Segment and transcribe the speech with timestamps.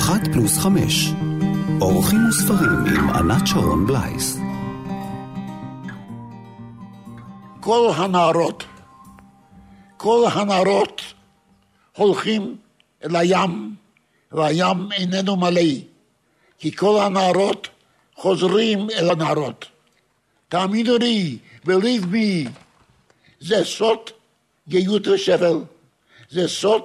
[0.00, 1.08] אחת פלוס חמש.
[1.80, 4.38] אורחים וספרים עם ענת שרון בלייס.
[7.60, 8.64] כל הנערות,
[9.96, 11.02] כל הנערות
[11.96, 12.56] הולכים
[13.04, 13.74] אל הים,
[14.32, 15.70] והים איננו מלא,
[16.58, 17.68] כי כל הנערות
[18.16, 19.66] חוזרים אל הנערות.
[20.48, 22.48] תאמינו לי, believe me,
[23.40, 24.10] זה סוד
[24.68, 25.58] גאות ושפל,
[26.30, 26.82] זה סוד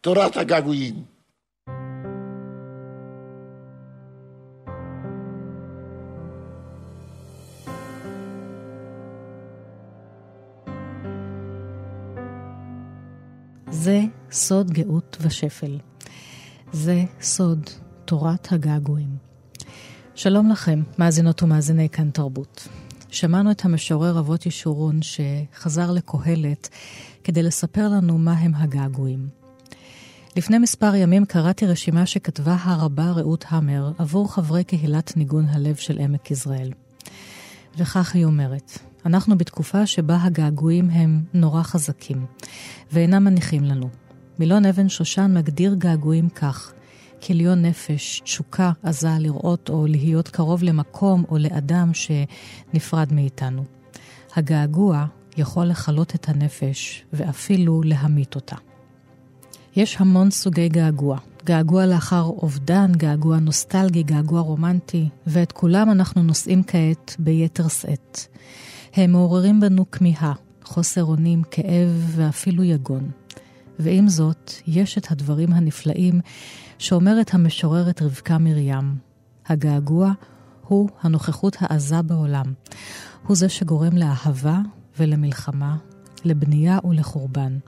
[0.00, 1.11] תורת הגעגועים.
[13.82, 15.78] זה סוד גאות ושפל.
[16.72, 17.70] זה סוד
[18.04, 19.16] תורת הגעגועים.
[20.14, 22.68] שלום לכם, מאזינות ומאזיני כאן תרבות.
[23.08, 26.68] שמענו את המשורר אבות ישורון שחזר לקהלת
[27.24, 29.28] כדי לספר לנו מה הם הגעגועים.
[30.36, 35.98] לפני מספר ימים קראתי רשימה שכתבה הרבה רעות המר עבור חברי קהילת ניגון הלב של
[35.98, 36.72] עמק יזרעאל.
[37.78, 42.26] וכך היא אומרת, אנחנו בתקופה שבה הגעגועים הם נורא חזקים,
[42.92, 43.88] ואינם מניחים לנו.
[44.38, 46.72] מילון אבן שושן מגדיר געגועים כך,
[47.26, 53.64] כליון נפש, תשוקה עזה לראות או להיות קרוב למקום או לאדם שנפרד מאיתנו.
[54.36, 55.06] הגעגוע
[55.36, 58.56] יכול לכלות את הנפש ואפילו להמית אותה.
[59.76, 61.18] יש המון סוגי געגוע.
[61.44, 68.26] געגוע לאחר אובדן, געגוע נוסטלגי, געגוע רומנטי, ואת כולם אנחנו נושאים כעת ביתר שאת.
[68.94, 70.32] הם מעוררים בנו כמיהה,
[70.64, 73.10] חוסר אונים, כאב ואפילו יגון.
[73.78, 76.20] ועם זאת, יש את הדברים הנפלאים
[76.78, 78.94] שאומרת המשוררת רבקה מרים.
[79.46, 80.12] הגעגוע
[80.66, 82.52] הוא הנוכחות העזה בעולם.
[83.26, 84.58] הוא זה שגורם לאהבה
[84.98, 85.76] ולמלחמה,
[86.24, 87.58] לבנייה ולחורבן.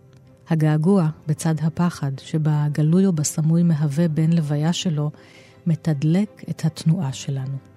[0.48, 5.10] הגעגוע, בצד הפחד, שבגלוי או בסמוי מהווה בן לוויה שלו,
[5.66, 7.73] מתדלק את התנועה שלנו.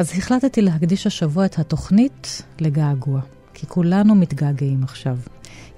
[0.00, 3.20] אז החלטתי להקדיש השבוע את התוכנית לגעגוע,
[3.54, 5.18] כי כולנו מתגעגעים עכשיו.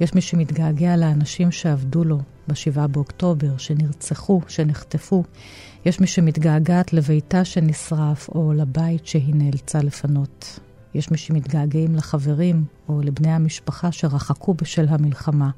[0.01, 2.19] יש מי שמתגעגע לאנשים שעבדו לו
[2.49, 5.25] ב-7 באוקטובר, שנרצחו, שנחטפו.
[5.85, 10.61] יש מי שמתגעגעת לביתה שנשרף, או לבית שהיא נאלצה לפנות.
[10.95, 15.51] יש מי שמתגעגעים לחברים, או לבני המשפחה שרחקו בשל המלחמה.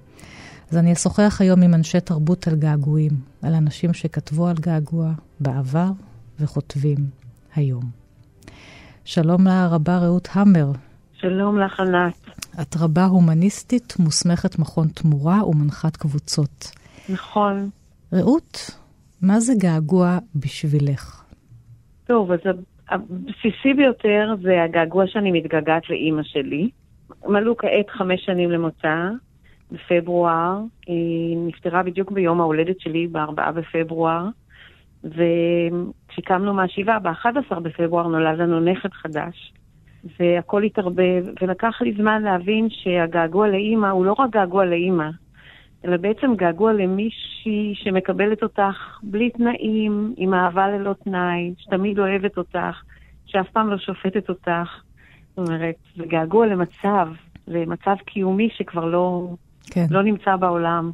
[0.70, 5.90] אז אני אשוחח היום עם אנשי תרבות על געגועים, על אנשים שכתבו על געגוע בעבר
[6.40, 7.06] וכותבים
[7.54, 8.03] היום.
[9.04, 10.66] שלום לרבה רעות המר.
[11.12, 12.14] שלום לך, ענת.
[12.62, 16.70] את רבה הומניסטית, מוסמכת מכון תמורה ומנחת קבוצות.
[17.08, 17.68] נכון.
[18.12, 18.70] רעות,
[19.22, 21.22] מה זה געגוע בשבילך?
[22.06, 22.38] טוב, אז
[22.88, 26.70] הבסיסי ביותר זה הגעגוע שאני מתגעגעת לאימא שלי.
[27.26, 28.94] מלאו כעת חמש שנים למוצא,
[29.72, 30.58] בפברואר.
[30.86, 34.28] היא נפטרה בדיוק ביום ההולדת שלי, ב-4 בפברואר.
[35.04, 39.52] וכשקמנו מהשבעה, ב-11 בפברואר נולד לנו נכד חדש.
[40.20, 45.08] והכל התערבב, ולקח לי זמן להבין שהגעגוע לאימא הוא לא רק געגוע לאימא,
[45.84, 52.82] אלא בעצם געגוע למישהי שמקבלת אותך בלי תנאים, עם אהבה ללא תנאי, שתמיד אוהבת אותך,
[53.26, 54.82] שאף פעם לא שופטת אותך.
[55.36, 57.08] זאת אומרת, זה געגוע למצב,
[57.48, 59.28] למצב קיומי שכבר לא,
[59.70, 59.86] כן.
[59.90, 60.90] לא נמצא בעולם.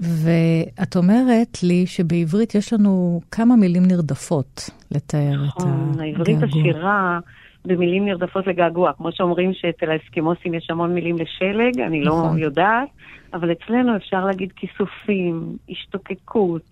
[0.00, 5.74] ואת אומרת לי שבעברית יש לנו כמה מילים נרדפות לתאר את הגעגוע.
[5.74, 7.18] נכון, העברית עשירה
[7.64, 8.92] במילים נרדפות לגעגוע.
[8.92, 12.38] כמו שאומרים שאצל האסקימוסים יש המון מילים לשלג, אני לא נכון.
[12.38, 12.88] יודעת,
[13.34, 16.62] אבל אצלנו אפשר להגיד כיסופים, השתוקקות,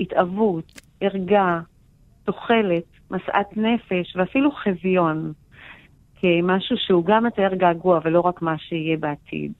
[0.00, 1.60] התאבות, ערגה,
[2.24, 5.32] תוחלת, משאת נפש ואפילו חזיון,
[6.20, 9.52] כמשהו שהוא גם מתאר געגוע ולא רק מה שיהיה בעתיד.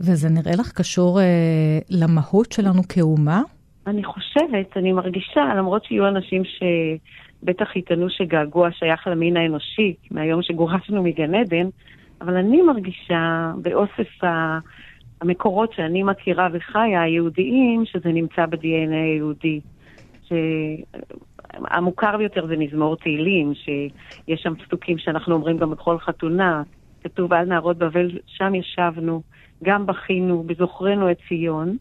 [0.00, 3.42] וזה נראה לך קשור אה, למהות שלנו כאומה?
[3.86, 11.02] אני חושבת, אני מרגישה, למרות שיהיו אנשים שבטח יטענו שגעגוע שייך למין האנושי, מהיום שגורשנו
[11.02, 11.66] מגן עדן,
[12.20, 14.58] אבל אני מרגישה באוסף ה...
[15.20, 19.60] המקורות שאני מכירה וחיה, היהודיים, שזה נמצא ב-DNA היהודי.
[21.50, 26.62] המוכר ביותר זה מזמור תהילים, שיש שם פסוקים שאנחנו אומרים גם בכל חתונה.
[27.04, 29.22] כתוב על נערות בבל, שם ישבנו,
[29.64, 31.76] גם בכינו, בזוכרנו את ציון,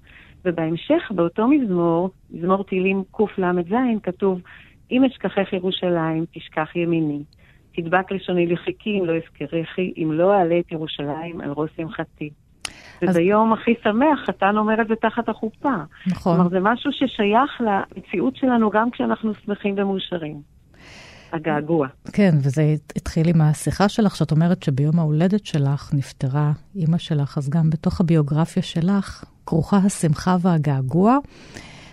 [0.45, 4.41] ובהמשך, באותו מזמור, מזמור תהילים קל"ז, כתוב,
[4.91, 7.24] אם אשכחך ירושלים, תשכח ימיני.
[7.75, 12.30] תדבק לשוני לחיכי אם לא אזכרכי, אם לא אעלה את ירושלים על ראש שמחתי.
[13.01, 13.09] אז...
[13.09, 15.75] וביום הכי שמח, חתן אומר את זה תחת החופה.
[16.07, 16.35] נכון.
[16.35, 20.52] כלומר, זה משהו ששייך למציאות שלנו גם כשאנחנו שמחים ומאושרים.
[21.33, 21.88] הגעגוע.
[22.13, 27.50] כן, וזה התחיל עם השיחה שלך, שאת אומרת שביום ההולדת שלך נפטרה אימא שלך, אז
[27.50, 31.18] גם בתוך הביוגרפיה שלך כרוכה השמחה והגעגוע.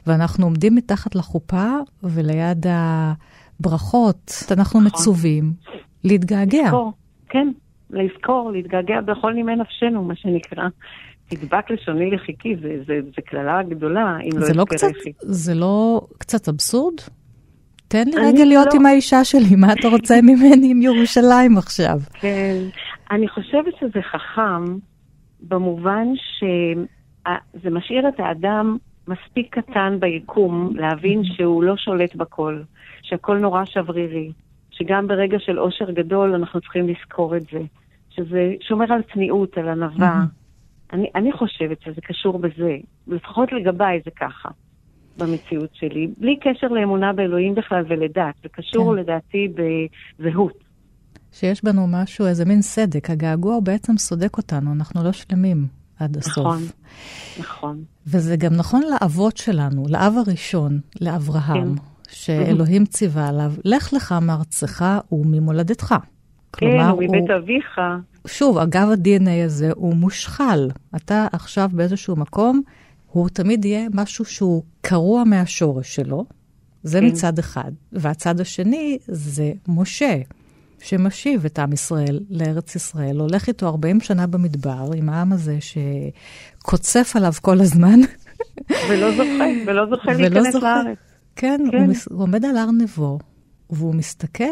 [0.06, 1.68] ואנחנו עומדים מתחת לחופה
[2.02, 4.86] וליד הברכות, אנחנו נכון.
[4.86, 5.52] מצווים
[6.04, 6.64] להתגעגע.
[6.64, 6.92] לזכור,
[7.28, 7.48] כן,
[7.90, 10.68] לזכור, להתגעגע בכל נימי נפשנו, מה שנקרא.
[11.28, 12.56] תדבק לשוני לחיקי,
[12.86, 15.12] זה קללה גדולה, אם לא אזכר לחיקי.
[15.20, 16.94] זה לא קצת אבסורד?
[17.90, 18.80] תן לי רגע להיות לא...
[18.80, 21.98] עם האישה שלי, מה אתה רוצה ממני עם ירושלים עכשיו?
[22.12, 22.56] כן,
[23.10, 24.64] אני חושבת שזה חכם
[25.40, 28.76] במובן שזה משאיר את האדם
[29.08, 32.62] מספיק קטן ביקום להבין שהוא לא שולט בכל,
[33.02, 34.32] שהכל נורא שברירי,
[34.70, 37.60] שגם ברגע של עושר גדול אנחנו צריכים לזכור את זה,
[38.10, 40.24] שזה שומר על צניעות, על ענווה.
[40.92, 42.76] אני, אני חושבת שזה קשור בזה,
[43.06, 44.48] לפחות לגביי זה ככה.
[45.20, 49.00] במציאות שלי, בלי קשר לאמונה באלוהים בכלל ולדת, זה קשור כן.
[49.00, 49.48] לדעתי
[50.18, 50.64] בזהות.
[51.32, 53.10] שיש בנו משהו, איזה מין סדק.
[53.10, 55.66] הגעגוע הוא בעצם סודק אותנו, אנחנו לא שלמים
[56.00, 56.38] עד הסוף.
[56.38, 56.62] נכון,
[57.40, 57.84] נכון.
[58.06, 61.82] וזה גם נכון לאבות שלנו, לאב הראשון, לאברהם, כן.
[62.10, 65.94] שאלוהים ציווה עליו, לך לך מארצך וממולדתך.
[66.52, 67.36] כן, ומבית הוא...
[67.36, 67.80] אביך.
[68.26, 70.68] שוב, אגב ה-DNA הזה הוא מושחל.
[70.96, 72.62] אתה עכשיו באיזשהו מקום
[73.12, 76.24] הוא תמיד יהיה משהו שהוא קרוע מהשורש שלו,
[76.82, 77.06] זה כן.
[77.06, 77.72] מצד אחד.
[77.92, 80.16] והצד השני זה משה,
[80.82, 87.12] שמשיב את עם ישראל לארץ ישראל, הולך איתו 40 שנה במדבר, עם העם הזה שקוצף
[87.16, 88.00] עליו כל הזמן.
[88.88, 90.82] ולא זוכה, ולא זוכה להיכנס זוכה.
[90.82, 90.98] לארץ.
[91.36, 91.78] כן, כן.
[91.78, 93.18] הוא, מס, הוא עומד על הר נבו,
[93.70, 94.44] והוא מסתכל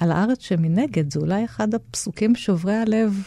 [0.00, 3.22] על הארץ שמנגד, זה אולי אחד הפסוקים שוברי הלב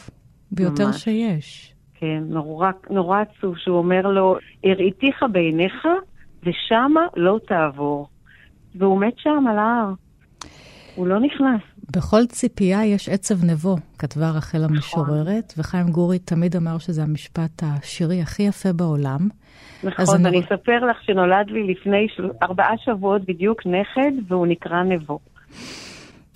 [0.52, 1.04] ביותר ממש.
[1.04, 1.74] שיש.
[2.02, 5.88] כן, נורא, נורא עצוב, שהוא אומר לו, הראיתיך בעיניך,
[6.44, 8.08] ושמה לא תעבור.
[8.76, 9.94] והוא מת שם על ההר.
[10.96, 11.62] הוא לא נכנס.
[11.96, 14.76] בכל ציפייה יש עצב נבו, כתבה רחל נכון.
[14.76, 19.28] המשוררת, וחיים גורי תמיד אמר שזה המשפט השירי הכי יפה בעולם.
[19.84, 22.30] נכון, ואני אספר לך שנולד לי לפני של...
[22.44, 25.20] ארבעה שבועות בדיוק נכד, והוא נקרא נבו.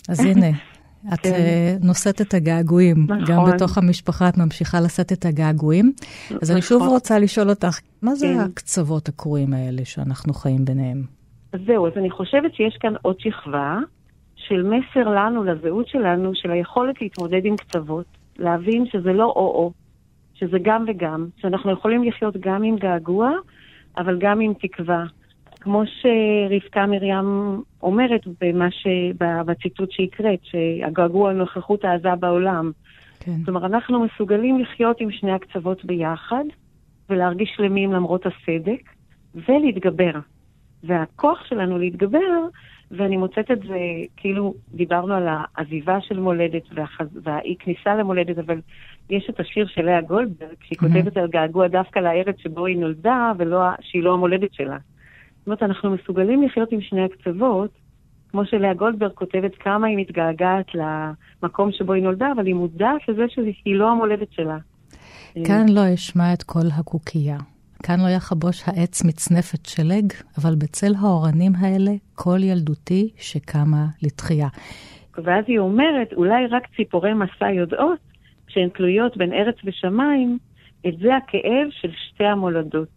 [0.10, 0.48] אז הנה,
[1.14, 1.30] את כן.
[1.34, 2.98] אה, נושאת את הגעגועים.
[3.08, 3.24] נכון.
[3.28, 5.94] גם בתוך המשפחה את ממשיכה לשאת את הגעגועים.
[6.26, 6.38] נכון.
[6.42, 6.94] אז אני שוב נכון.
[6.94, 8.40] רוצה לשאול אותך, מה זה כן.
[8.40, 11.04] הקצוות הקרועים האלה שאנחנו חיים ביניהם?
[11.54, 13.80] אז זהו, אז אני חושבת שיש כאן עוד שכבה
[14.36, 18.06] של מסר לנו, לזהות שלנו, של היכולת להתמודד עם קצוות.
[18.40, 19.72] להבין שזה לא או-או,
[20.34, 23.32] שזה גם וגם, שאנחנו יכולים לחיות גם עם געגוע,
[23.98, 25.06] אבל גם עם תקווה.
[25.66, 28.88] כמו שרבקה מרים אומרת במה ש...
[29.46, 32.72] בציטוט שהקראת, שהגעגוע לנוכחות העזה בעולם.
[33.20, 33.44] כן.
[33.46, 36.44] כלומר, אנחנו מסוגלים לחיות עם שני הקצוות ביחד,
[37.10, 38.82] ולהרגיש שלמים למרות הסדק,
[39.48, 40.12] ולהתגבר.
[40.84, 42.48] והכוח שלנו להתגבר,
[42.92, 43.80] ואני מוצאת את זה,
[44.18, 47.20] כאילו דיברנו על העזיבה של מולדת והחז...
[47.24, 48.62] והאי כניסה למולדת, אבל
[49.10, 50.94] יש את השיר של לאה גולדברג, שהיא mm-hmm.
[50.94, 54.78] כותבת על געגוע דווקא לארץ שבו היא נולדה, ולא שהיא לא המולדת שלה.
[55.46, 57.70] זאת אומרת, אנחנו מסוגלים לחיות עם שני הקצוות,
[58.32, 63.24] כמו שלאה גולדברג כותבת כמה היא מתגעגעת למקום שבו היא נולדה, אבל היא מודעת לזה
[63.30, 64.58] שהיא לא המולדת שלה.
[65.48, 67.38] כאן לא אשמע את כל הקוקייה.
[67.84, 74.48] כאן לא יחבוש העץ מצנפת שלג, אבל בצל האורנים האלה, כל ילדותי שקמה לתחייה.
[75.24, 78.00] ואז היא אומרת, אולי רק ציפורי מסע יודעות,
[78.48, 80.38] כשהן תלויות בין ארץ ושמיים,
[80.88, 82.95] את זה הכאב של שתי המולדות.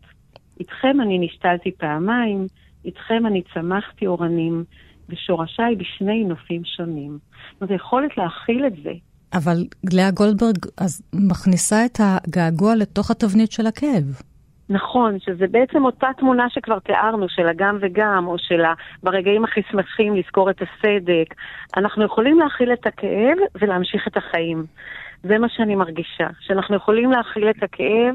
[0.60, 2.46] איתכם אני נשתלתי פעמיים,
[2.84, 4.64] איתכם אני צמחתי אורנים,
[5.08, 7.18] ושורשיי בשני נופים שונים.
[7.60, 8.92] זאת היכולת להכיל את זה.
[9.34, 9.56] אבל
[9.92, 14.20] לאה גולדברג אז מכניסה את הגעגוע לתוך התבנית של הכאב.
[14.70, 18.62] נכון, שזה בעצם אותה תמונה שכבר תיארנו, של הגם וגם, או של.
[19.02, 21.34] ברגעים הכי שמחים לזכור את הסדק.
[21.76, 24.66] אנחנו יכולים להכיל את הכאב ולהמשיך את החיים.
[25.22, 28.14] זה מה שאני מרגישה, שאנחנו יכולים להכיל את הכאב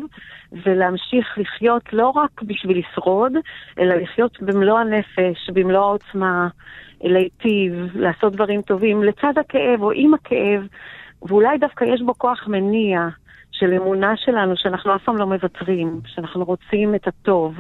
[0.52, 3.34] ולהמשיך לחיות לא רק בשביל לשרוד,
[3.80, 6.48] אלא לחיות במלוא הנפש, במלוא העוצמה,
[7.02, 10.68] להיטיב, לעשות דברים טובים לצד הכאב או עם הכאב,
[11.22, 13.08] ואולי דווקא יש בו כוח מניע
[13.52, 17.60] של אמונה שלנו שאנחנו אף פעם לא מוותרים, שאנחנו רוצים את הטוב,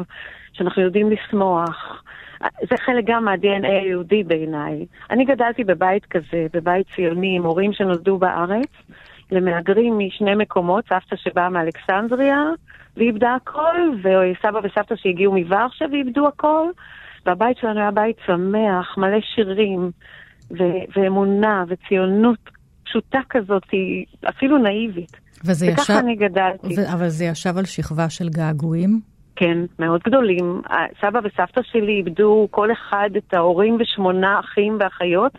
[0.53, 2.03] שאנחנו יודעים לשמוח.
[2.41, 4.85] זה חלק גם מה-DNA היהודי בעיניי.
[5.09, 8.69] אני גדלתי בבית כזה, בבית ציוני, עם הורים שנולדו בארץ,
[9.32, 12.44] למהגרים משני מקומות, סבתא שבאה מאלכסנדריה
[12.98, 16.68] ואיבדה הכל, וסבא וסבתא שהגיעו מוורשה ואיבדו הכל,
[17.25, 19.92] והבית שלנו היה בית שמח, מלא שירים,
[20.51, 22.39] ו- ואמונה וציונות
[22.84, 23.63] פשוטה כזאת,
[24.30, 25.12] אפילו נאיבית.
[25.46, 25.94] וזה וככה ישב...
[25.94, 26.68] אני גדלתי.
[26.77, 29.00] ו- אבל זה ישב על שכבה של געגועים?
[29.36, 30.62] כן, מאוד גדולים.
[31.01, 35.38] סבא וסבתא שלי איבדו כל אחד את ההורים ושמונה אחים ואחיות,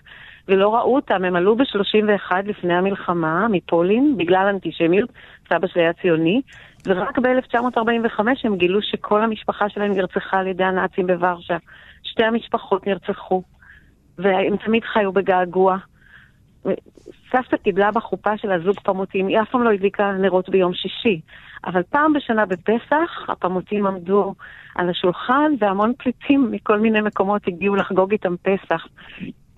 [0.49, 5.11] ולא ראו אותם, הם עלו ב-31 לפני המלחמה מפולין, בגלל אנטישמיות,
[5.49, 6.43] סבא שלי היה ציוני,
[6.87, 11.57] ורק ב-1945 הם גילו שכל המשפחה שלהם נרצחה על ידי הנאצים בוורשה.
[12.03, 13.43] שתי המשפחות נרצחו,
[14.19, 15.77] והם תמיד חיו בגעגוע.
[17.33, 21.21] סבתא קיבלה בחופה של הזוג פמוטים, היא אף פעם לא הדליקה נרות ביום שישי.
[21.67, 24.35] אבל פעם בשנה בפסח הפמוטים עמדו
[24.75, 28.87] על השולחן והמון פליטים מכל מיני מקומות הגיעו לחגוג איתם פסח.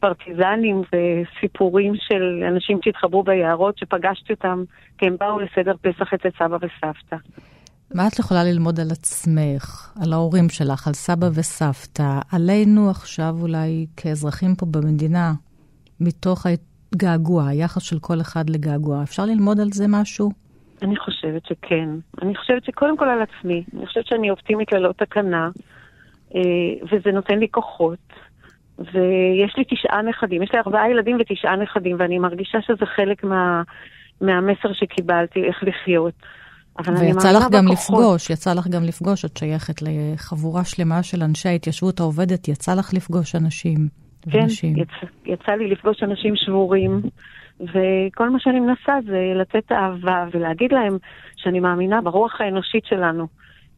[0.01, 4.65] פרטיזנים וסיפורים של אנשים שהתחברו ביערות שפגשתי אותם
[4.99, 7.17] כי הם באו לסדר פסח אצל סבא וסבתא.
[7.95, 13.87] מה את יכולה ללמוד על עצמך, על ההורים שלך, על סבא וסבתא, עלינו עכשיו אולי
[13.97, 15.33] כאזרחים פה במדינה,
[16.01, 19.03] מתוך הגעגוע, היחס של כל אחד לגעגוע?
[19.03, 20.31] אפשר ללמוד על זה משהו?
[20.83, 21.89] אני חושבת שכן.
[22.23, 23.65] אני חושבת שקודם כל על עצמי.
[23.77, 25.51] אני חושבת שאני אופטימית ללא תקנה,
[26.35, 26.41] אה,
[26.93, 27.99] וזה נותן לי כוחות.
[28.79, 33.63] ויש לי תשעה נכדים, יש לי ארבעה ילדים ותשעה נכדים, ואני מרגישה שזה חלק מה,
[34.21, 36.15] מהמסר שקיבלתי, איך לחיות.
[37.01, 37.99] ויצא לך גם בכוחות.
[37.99, 42.95] לפגוש, יצא לך גם לפגוש, את שייכת לחבורה שלמה של אנשי ההתיישבות העובדת, יצא לך
[42.95, 43.89] לפגוש אנשים
[44.31, 44.77] כן, ונשים.
[44.77, 47.01] יצא, יצא לי לפגוש אנשים שבורים,
[47.61, 50.99] וכל מה שאני מנסה זה לתת אהבה ולהגיד להם
[51.37, 53.27] שאני מאמינה ברוח האנושית שלנו.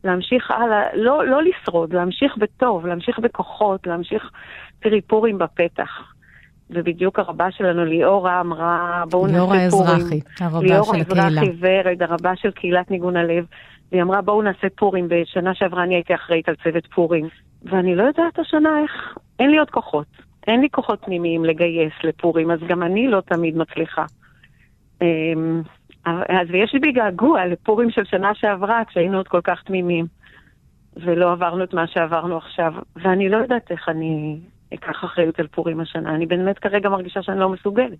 [0.08, 4.30] להמשיך הלאה, לא, לא לשרוד, להמשיך בטוב, להמשיך בכוחות, להמשיך,
[4.80, 5.90] תראי, פורים בפתח.
[6.70, 9.64] ובדיוק הרבה שלנו, ליאורה, אמרה, בואו נעשה פורים.
[9.66, 11.28] ליאורה אזרחי, הרבה של הקהילה.
[11.28, 13.44] ליאורה אזרחי ורד, הרבה של קהילת ניגון הלב.
[13.92, 15.08] והיא אמרה, בואו נעשה פורים.
[15.08, 17.28] בשנה שעברה אני הייתי אחראית על צוות פורים.
[17.62, 20.06] ואני לא יודעת השנה איך, אין לי עוד כוחות.
[20.46, 24.04] אין לי כוחות פנימיים לגייס לפורים, אז גם אני לא תמיד מצליחה.
[26.28, 30.06] אז יש לי געגוע לפורים של שנה שעברה, כשהיינו עוד כל כך תמימים,
[30.96, 32.72] ולא עברנו את מה שעברנו עכשיו.
[32.96, 34.40] ואני לא יודעת איך אני
[34.74, 36.14] אקח אחריות על פורים השנה.
[36.14, 37.98] אני באמת כרגע מרגישה שאני לא מסוגלת.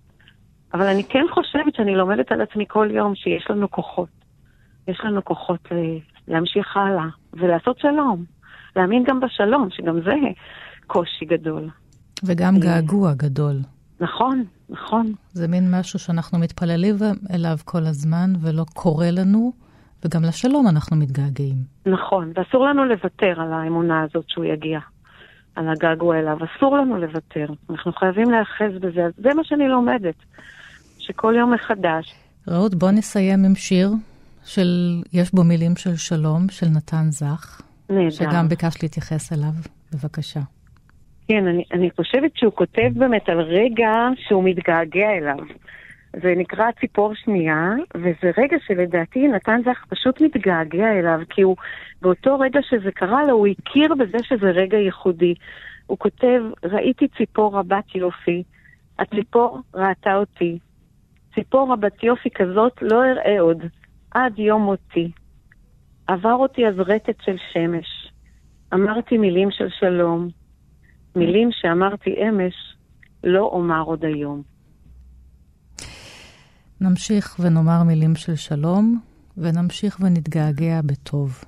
[0.75, 4.09] אבל אני כן חושבת שאני לומדת על עצמי כל יום שיש לנו כוחות.
[4.88, 5.69] יש לנו כוחות
[6.29, 8.25] להמשיך הלאה ולעשות שלום.
[8.77, 10.15] להאמין גם בשלום, שגם זה
[10.87, 11.69] קושי גדול.
[12.25, 13.57] וגם אה, געגוע גדול.
[14.00, 15.12] נכון, נכון.
[15.33, 16.95] זה מין משהו שאנחנו מתפללים
[17.35, 19.52] אליו כל הזמן ולא קורה לנו,
[20.05, 21.57] וגם לשלום אנחנו מתגעגעים.
[21.87, 24.78] נכון, ואסור לנו לוותר על האמונה הזאת שהוא יגיע,
[25.57, 26.37] על הגעגוע אליו.
[26.45, 27.47] אסור לנו לוותר.
[27.71, 29.05] אנחנו חייבים להיאחז בזה.
[29.05, 30.14] אז זה מה שאני לומדת,
[30.99, 32.14] שכל יום מחדש.
[32.49, 33.90] רעות, בוא נסיים עם שיר
[34.45, 37.61] של, יש בו מילים של שלום, של נתן זך.
[37.90, 38.11] נהדר.
[38.11, 39.52] שגם ביקשת להתייחס אליו.
[39.93, 40.40] בבקשה.
[41.28, 45.37] כן, אני, אני חושבת שהוא כותב באמת על רגע שהוא מתגעגע אליו.
[46.12, 51.56] זה נקרא ציפור שנייה, וזה רגע שלדעתי נתן זך פשוט מתגעגע אליו, כי הוא,
[52.02, 55.35] באותו רגע שזה קרה לו, הוא הכיר בזה שזה רגע ייחודי.
[55.87, 58.42] הוא כותב, ראיתי ציפור רבת יופי,
[58.99, 60.58] הציפור ראתה אותי.
[61.35, 63.64] ציפור רבת יופי כזאת לא אראה עוד,
[64.11, 65.11] עד יום מותי.
[66.06, 68.12] עבר אותי אז רטט של שמש.
[68.75, 70.38] אמרתי מילים של שלום.
[71.17, 72.55] מילים שאמרתי אמש,
[73.25, 74.43] לא אומר עוד היום.
[76.81, 79.00] נמשיך ונאמר מילים של שלום,
[79.37, 81.45] ונמשיך ונתגעגע בטוב.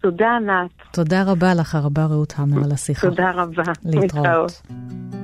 [0.00, 0.70] תודה, ענת.
[0.92, 3.08] תודה רבה לך, הרבה רעות המר, על השיחה.
[3.08, 3.62] תודה רבה.
[3.84, 4.50] להתראות.
[4.50, 5.23] של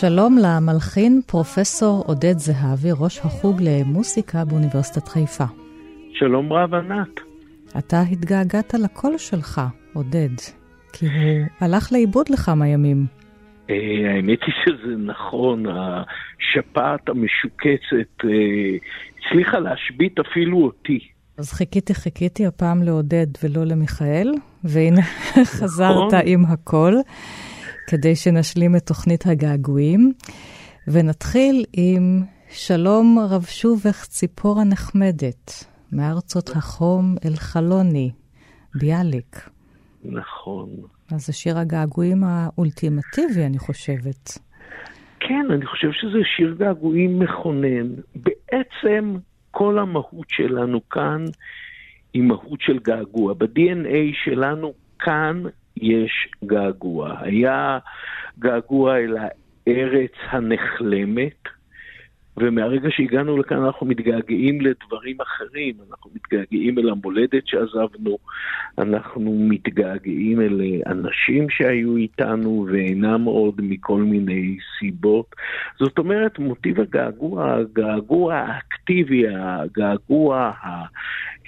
[0.00, 5.44] שלום למלחין פרופסור עודד זהבי, ראש החוג למוסיקה באוניברסיטת חיפה.
[6.12, 7.20] שלום רב ענת.
[7.78, 9.60] אתה התגעגעת לקול שלך,
[9.92, 10.34] עודד,
[10.92, 13.06] כי הוא הלך לאיבוד לכמה ימים.
[13.70, 13.74] אה,
[14.14, 18.30] האמת היא שזה נכון, השפעת המשוקצת אה,
[19.18, 20.98] הצליחה להשבית אפילו אותי.
[21.38, 24.32] אז חיכיתי, חיכיתי הפעם לעודד ולא למיכאל,
[24.64, 25.02] והנה
[25.58, 26.20] חזרת נכון.
[26.24, 26.92] עם הכל.
[27.90, 30.12] כדי שנשלים את תוכנית הגעגועים.
[30.88, 38.10] ונתחיל עם שלום רב שובך ציפור הנחמדת, מארצות החום אל חלוני,
[38.74, 39.48] ביאליק.
[40.04, 40.68] נכון.
[41.12, 44.38] אז זה שיר הגעגועים האולטימטיבי, אני חושבת.
[45.20, 47.88] כן, אני חושב שזה שיר געגועים מכונן.
[48.14, 49.16] בעצם
[49.50, 51.24] כל המהות שלנו כאן
[52.14, 53.34] היא מהות של געגוע.
[53.34, 55.42] ב-DNA שלנו כאן
[55.76, 57.16] יש געגוע.
[57.20, 57.78] היה
[58.38, 61.48] געגוע אל הארץ הנחלמת,
[62.36, 68.18] ומהרגע שהגענו לכאן אנחנו מתגעגעים לדברים אחרים, אנחנו מתגעגעים אל המולדת שעזבנו,
[68.78, 75.34] אנחנו מתגעגעים אל אנשים שהיו איתנו ואינם עוד מכל מיני סיבות.
[75.78, 80.52] זאת אומרת, מוטיב הגעגוע, הגעגוע האקטיבי, הגעגוע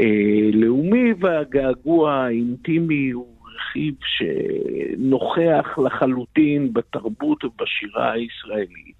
[0.01, 8.99] הלאומי והגעגוע האינטימי הוא רכיב שנוכח לחלוטין בתרבות ובשירה הישראלית.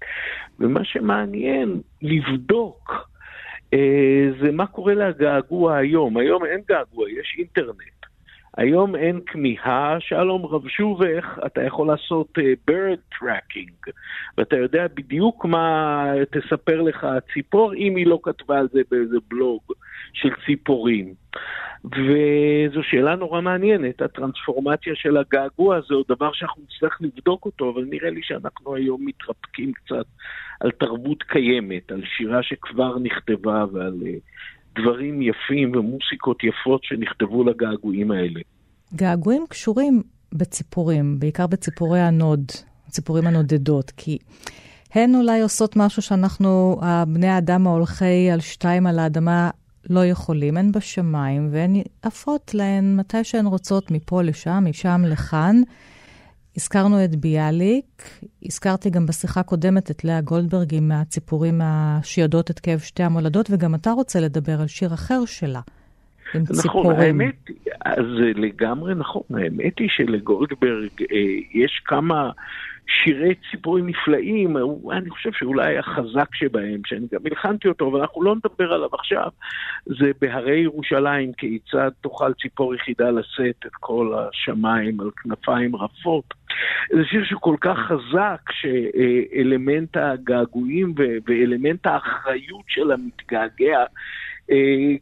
[0.59, 3.09] ומה שמעניין לבדוק
[3.73, 6.17] אה, זה מה קורה לגעגוע היום.
[6.17, 8.02] היום אין געגוע, יש אינטרנט.
[8.57, 13.91] היום אין כמיהה, שלום רב שובך, אתה יכול לעשות uh, bird tracking,
[14.37, 19.61] ואתה יודע בדיוק מה תספר לך הציפור, אם היא לא כתבה על זה באיזה בלוג
[20.13, 21.13] של ציפורים.
[21.85, 27.85] וזו שאלה נורא מעניינת, הטרנספורמציה של הגעגוע זה עוד דבר שאנחנו נצטרך לבדוק אותו, אבל
[27.89, 30.05] נראה לי שאנחנו היום מתרפקים קצת
[30.59, 34.19] על תרבות קיימת, על שירה שכבר נכתבה ועל uh,
[34.75, 38.39] דברים יפים ומוסיקות יפות שנכתבו לגעגועים האלה.
[38.95, 42.51] געגועים קשורים בציפורים, בעיקר בציפורי הנוד,
[42.89, 44.17] ציפורים הנודדות, כי
[44.93, 49.49] הן אולי עושות משהו שאנחנו, בני האדם ההולכי על שתיים על האדמה,
[49.89, 55.61] לא יכולים, הן בשמיים, והן עפות להן מתי שהן רוצות, מפה לשם, משם לכאן.
[56.57, 58.03] הזכרנו את ביאליק,
[58.45, 61.61] הזכרתי גם בשיחה הקודמת את לאה גולדברג עם הציפורים
[62.03, 65.61] שיודעות את כאב שתי המולדות, וגם אתה רוצה לדבר על שיר אחר שלה,
[66.35, 66.91] עם נכון, ציפורים.
[66.91, 67.35] נכון, האמת,
[67.95, 69.21] זה לגמרי נכון.
[69.33, 71.17] האמת היא שלגולדברג אה,
[71.53, 72.31] יש כמה...
[72.87, 74.57] שירי ציפורים נפלאים,
[74.91, 79.27] אני חושב שאולי החזק שבהם, שאני גם הלחנתי אותו, אבל אנחנו לא נדבר עליו עכשיו,
[79.85, 86.33] זה בהרי ירושלים, כיצד תוכל ציפור יחידה לשאת את כל השמיים על כנפיים רפות.
[86.89, 90.93] זה שיר שכל כך חזק, שאלמנט הגעגועים
[91.27, 93.79] ואלמנט האחריות של המתגעגע,
[94.51, 94.95] אה,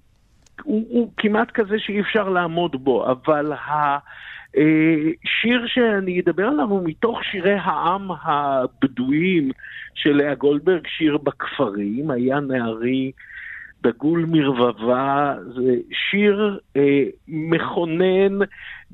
[0.63, 3.97] הוא, הוא כמעט כזה שאי אפשר לעמוד בו, אבל ה...
[4.57, 5.11] אה,
[5.41, 9.51] שיר שאני אדבר עליו הוא מתוך שירי העם הבדויים
[9.95, 13.11] של לאה גולדברג, שיר בכפרים, היה נערי
[13.83, 18.39] דגול מרבבה, זה שיר אה, מכונן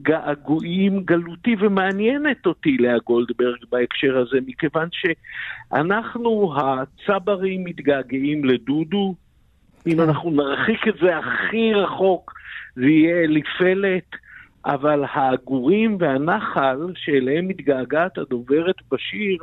[0.01, 9.15] געגועים גלותי ומעניינת אותי לאה גולדברג בהקשר הזה, מכיוון שאנחנו הצברים מתגעגעים לדודו,
[9.87, 9.99] אם כן.
[9.99, 12.33] אנחנו נרחיק את זה הכי רחוק
[12.75, 14.26] זה יהיה אליפלת.
[14.67, 19.37] אבל העגורים והנחל שאליהם מתגעגעת הדוברת בשיר,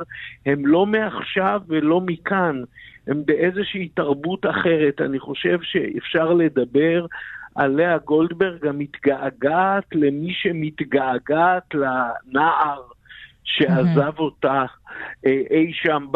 [0.45, 2.61] הם לא מעכשיו ולא מכאן,
[3.07, 5.01] הם באיזושהי תרבות אחרת.
[5.01, 7.05] אני חושב שאפשר לדבר
[7.55, 12.81] על לאה גולדברג המתגעגעת למי שמתגעגעת לנער
[13.43, 14.65] שעזב אותה
[15.25, 16.07] אה, אי שם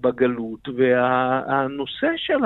[0.00, 0.68] בגלות.
[0.76, 2.38] והנושא של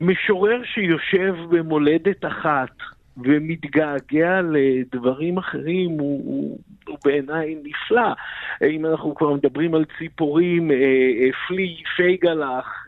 [0.00, 2.70] המשורר שיושב במולדת אחת
[3.16, 8.12] ומתגעגע לדברים אחרים הוא, הוא, הוא בעיניי נפלא.
[8.62, 12.86] אם אנחנו כבר מדברים על ציפורים, אה, אה, פלי פייגלח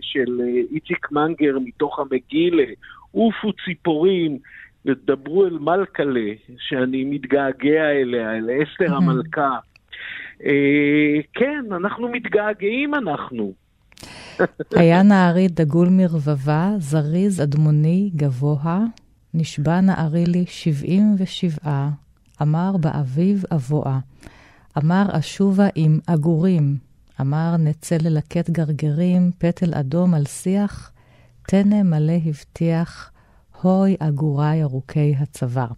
[0.00, 0.40] של
[0.72, 2.64] איציק מנגר מתוך המגילה,
[3.12, 4.38] עופו ציפורים.
[4.86, 9.58] ודברו אל מלכלה, שאני מתגעגע אליה, אל אסתר המלכה.
[10.44, 13.52] אה, כן, אנחנו מתגעגעים אנחנו.
[14.76, 18.78] היה נערי דגול מרבבה, זריז אדמוני גבוה,
[19.34, 21.90] נשבע נערי לי שבעים ושבעה,
[22.42, 23.98] אמר באביב אבואה.
[24.78, 26.78] אמר אשובה עם עגורים,
[27.20, 30.92] אמר נצא ללקט גרגרים, פטל אדום על שיח,
[31.46, 33.10] תנה מלא הבטיח,
[33.62, 35.68] הוי עגוריי ארוכי הצוואר.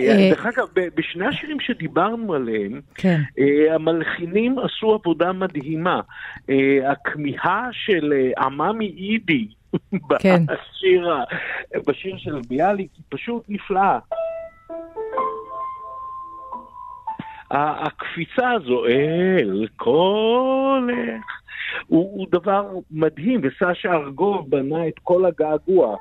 [0.00, 3.20] אה, אה, דרך אגב, בשני השירים שדיברנו עליהם, כן.
[3.38, 6.00] אה, המלחינים עשו עבודה מדהימה.
[6.84, 9.46] הכמיהה של עממי אידי
[10.22, 10.42] כן.
[10.46, 11.14] בשיר,
[11.86, 13.98] בשיר של ביאליק היא פשוט נפלאה.
[17.50, 21.24] הקפיצה הזו אל קולך
[21.86, 25.96] הוא, הוא דבר מדהים, וסשה ארגוב בנה את כל הגעגוע.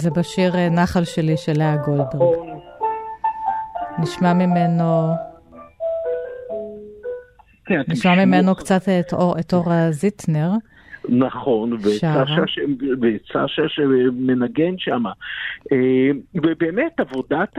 [0.00, 2.38] זה בשיר אה, נחל שלי של לאה גולדברג.
[3.98, 5.12] נשמע ממנו...
[7.66, 10.50] כן, נשמע ממנו קצת את אור, את אורה זיטנר.
[11.08, 11.72] נכון,
[13.02, 15.04] וצשה שמנגן שם.
[15.72, 17.58] אה, ובאמת עבודת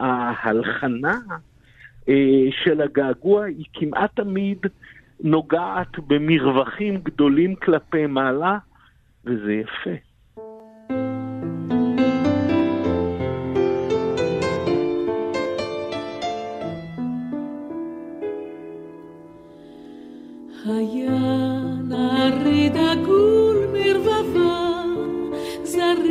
[0.00, 1.14] ההלחנה
[2.08, 2.14] אה,
[2.64, 4.58] של הגעגוע היא כמעט תמיד
[5.20, 8.58] נוגעת במרווחים גדולים כלפי מעלה,
[9.24, 10.11] וזה יפה.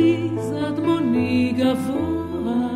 [0.02, 2.68] זריז אדמוני גבוה.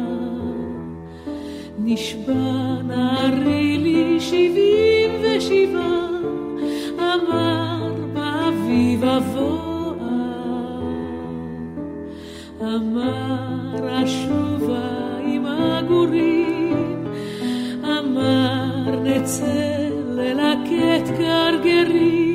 [1.78, 6.08] נשבע נערי לי שבעים ושבעה,
[6.98, 9.56] אמר באביב אבוה.
[12.60, 14.88] אמר אשובה
[15.26, 17.04] עם הגורים,
[17.84, 22.25] אמר נצא ללקט גרגרים,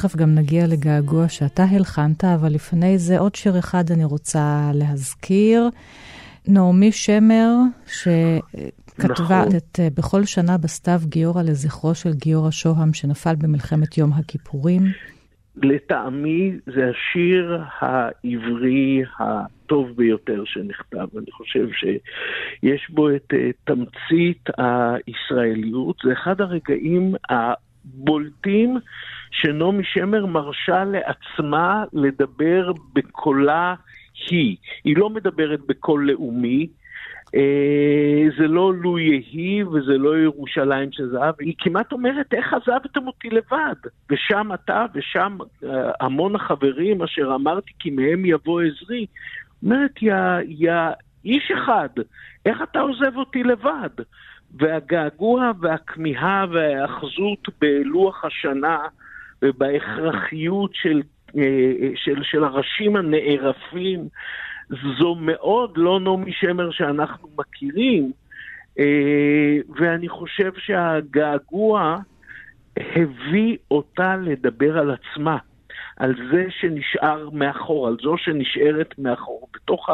[0.00, 5.68] תכף גם נגיע לגעגוע שאתה הלחנת, אבל לפני זה עוד שיר אחד אני רוצה להזכיר.
[6.48, 7.54] נעמי שמר,
[7.86, 9.56] שכתבה נכון.
[9.56, 14.82] את אה, בכל שנה בסתיו גיורא לזכרו של גיורא שוהם, שנפל במלחמת יום הכיפורים.
[15.56, 21.06] לטעמי זה השיר העברי הטוב ביותר שנכתב.
[21.18, 25.96] אני חושב שיש בו את אה, תמצית הישראליות.
[26.04, 28.78] זה אחד הרגעים הבולטים
[29.30, 33.74] שנעמי שמר מרשה לעצמה לדבר בקולה
[34.30, 34.56] היא.
[34.84, 36.66] היא לא מדברת בקול לאומי,
[37.34, 43.06] אה, זה לא לו יהי וזה לא ירושלים של זהב, היא כמעט אומרת, איך עזבתם
[43.06, 43.74] אותי לבד?
[44.10, 49.06] ושם אתה ושם אה, המון החברים אשר אמרתי כי מהם יבוא עזרי.
[49.62, 50.14] אומרת, יא,
[50.48, 50.72] יא
[51.24, 51.88] איש אחד,
[52.46, 53.90] איך אתה עוזב אותי לבד?
[54.54, 58.78] והגעגוע והכמיהה וההאחזות בלוח השנה
[59.42, 61.02] ובהכרחיות של
[61.38, 64.08] אה, של, של הראשים הנערפים,
[64.98, 68.12] זו מאוד לא נעמי שמר שאנחנו מכירים,
[68.78, 71.96] אה, ואני חושב שהגעגוע
[72.76, 75.38] הביא אותה לדבר על עצמה.
[75.96, 79.48] על זה שנשאר מאחור, על זו שנשארת מאחור.
[79.54, 79.88] בתוך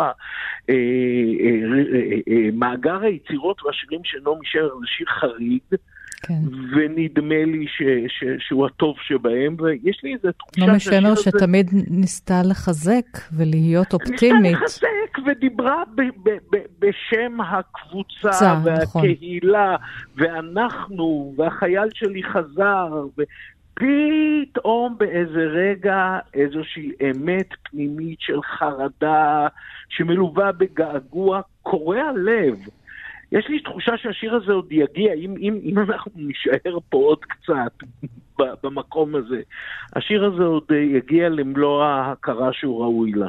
[2.52, 5.62] המאגר אה, היצירות והשירים של נעמי שמר זה שיר חריג,
[6.22, 6.40] כן.
[6.76, 12.42] ונדמה לי ש, ש, שהוא הטוב שבהם, ויש לי איזו תחושה נעמי שמר שתמיד ניסתה
[12.50, 14.56] לחזק ולהיות אופטימית.
[14.62, 17.86] ניסתה לחזק ודיברה ב- ב- ב- בשם הקבוצה
[18.28, 19.02] קבוצה, נכון.
[19.02, 19.76] והקהילה,
[20.16, 29.46] ואנחנו, והחייל שלי חזר, ופתאום באיזה רגע איזושהי אמת פנימית של חרדה
[29.88, 32.58] שמלווה בגעגוע קורע לב.
[33.32, 37.86] יש לי תחושה שהשיר הזה עוד יגיע, אם, אם, אם אנחנו נישאר פה עוד קצת
[38.62, 39.40] במקום הזה,
[39.96, 43.28] השיר הזה עוד אה, יגיע למלוא ההכרה שהוא ראוי לה.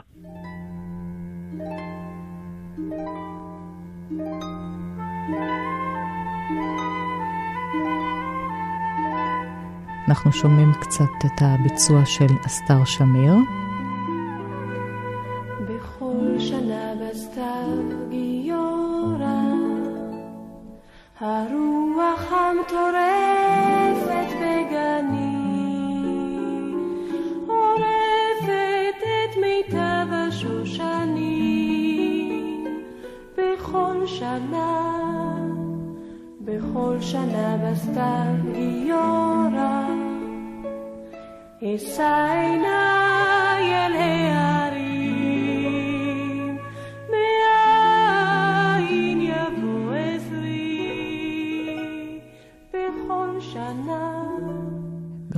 [10.08, 13.34] אנחנו שומעים קצת את הביצוע של אסתר שמיר.
[15.70, 17.97] בכל שנה בסתיו
[21.20, 22.68] הרוח המטורפת
[24.42, 25.38] בגני,
[27.48, 31.28] עורפת את מיטב השושנים,
[33.38, 34.94] בכל שנה,
[36.42, 39.88] בכל שנה בסתיו גיורא.
[41.64, 45.07] אשא עיניי אל ההרים,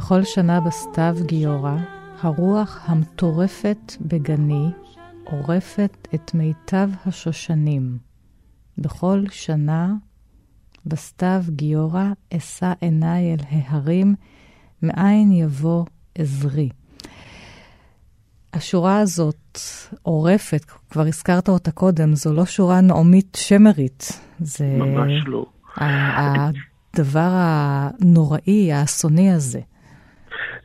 [0.09, 1.75] בכל שנה בסתיו גיורא,
[2.21, 4.65] הרוח המטורפת בגני
[5.23, 7.97] עורפת את מיטב השושנים.
[8.77, 9.93] בכל שנה
[10.85, 12.03] בסתיו גיורא
[12.37, 14.15] אשא עיניי אל ההרים,
[14.81, 16.69] מאין יבוא עזרי.
[18.53, 19.59] השורה הזאת
[20.01, 24.21] עורפת, כבר הזכרת אותה קודם, זו לא שורה נעמית שמרית.
[24.39, 25.45] זה ממש לא.
[25.77, 29.59] הדבר הנוראי, האסוני הזה.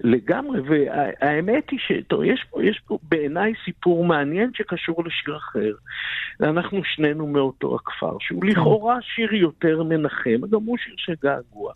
[0.05, 5.73] לגמרי, והאמת היא שיש פה, יש פה בעיניי סיפור מעניין שקשור לשיר אחר.
[6.41, 11.73] אנחנו שנינו מאותו הכפר, שהוא לכאורה שיר יותר מנחם, גם הוא שיר של געגוע.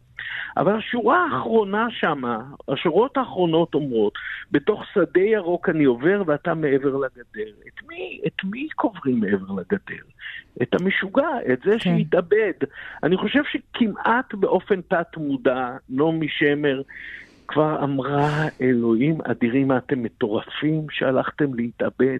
[0.56, 2.38] אבל השורה האחרונה שמה,
[2.68, 4.12] השורות האחרונות אומרות,
[4.52, 7.50] בתוך שדה ירוק אני עובר ואתה מעבר לגדר.
[7.68, 10.02] את מי, את מי קוברים מעבר לגדר?
[10.62, 11.78] את המשוגע, את זה כן.
[11.78, 12.52] שהתאבד.
[13.02, 16.82] אני חושב שכמעט באופן תת-מודע, נעמי שמר
[17.48, 22.18] כבר אמרה, אלוהים אדירים, מה אתם מטורפים שהלכתם להתאבד?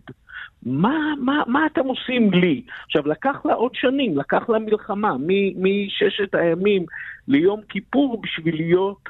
[0.67, 2.63] מה, מה, מה אתם עושים לי?
[2.87, 5.17] עכשיו, לקח לה עוד שנים, לקח לה מלחמה,
[5.57, 6.85] מששת הימים
[7.29, 9.09] ליום כיפור בשביל להיות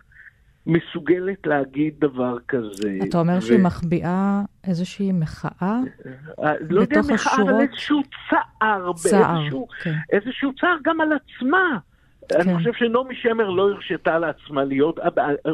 [0.66, 2.98] מסוגלת להגיד דבר כזה.
[3.09, 5.81] אתה אומר ו- שהיא מחביאה איזושהי מחאה?
[6.42, 7.61] אה, לא יודע מחאה, אבל השורות?
[7.70, 9.94] איזשהו צער, צער, באיזשהו, כן.
[10.12, 11.78] איזשהו צער גם על עצמה.
[12.28, 12.40] כן.
[12.40, 14.98] אני חושב שנעמי שמר לא הרשתה לעצמה להיות,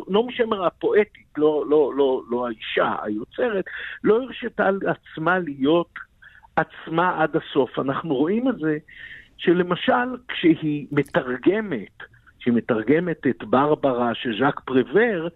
[0.09, 3.65] נעמי שמר הפואטית, לא, לא, לא, לא האישה, היוצרת,
[4.05, 5.95] לא הרשתה לעצמה להיות
[6.57, 7.79] עצמה עד הסוף.
[7.79, 8.79] אנחנו רואים את זה
[9.37, 12.03] שלמשל כשהיא מתרגמת,
[12.41, 15.29] כשהיא מתרגמת את ברברה של ז'אק פרוור,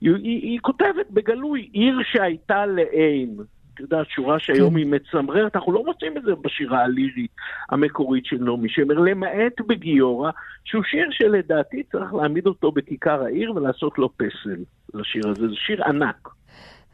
[0.00, 3.36] היא, היא, היא כותבת בגלוי, עיר שהייתה לעין.
[3.76, 4.76] את יודעת, שורה שהיום כן.
[4.76, 7.30] היא מצמררת, אנחנו לא מוצאים את זה בשירה הלירית
[7.70, 10.30] המקורית של נעמי שמר, למעט בגיורא,
[10.64, 15.48] שהוא שיר שלדעתי צריך להעמיד אותו בכיכר העיר ולעשות לו פסל לשיר הזה.
[15.48, 16.28] זה שיר ענק.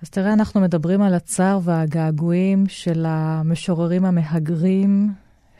[0.03, 5.09] אז תראה, אנחנו מדברים על הצער והגעגועים של המשוררים המהגרים,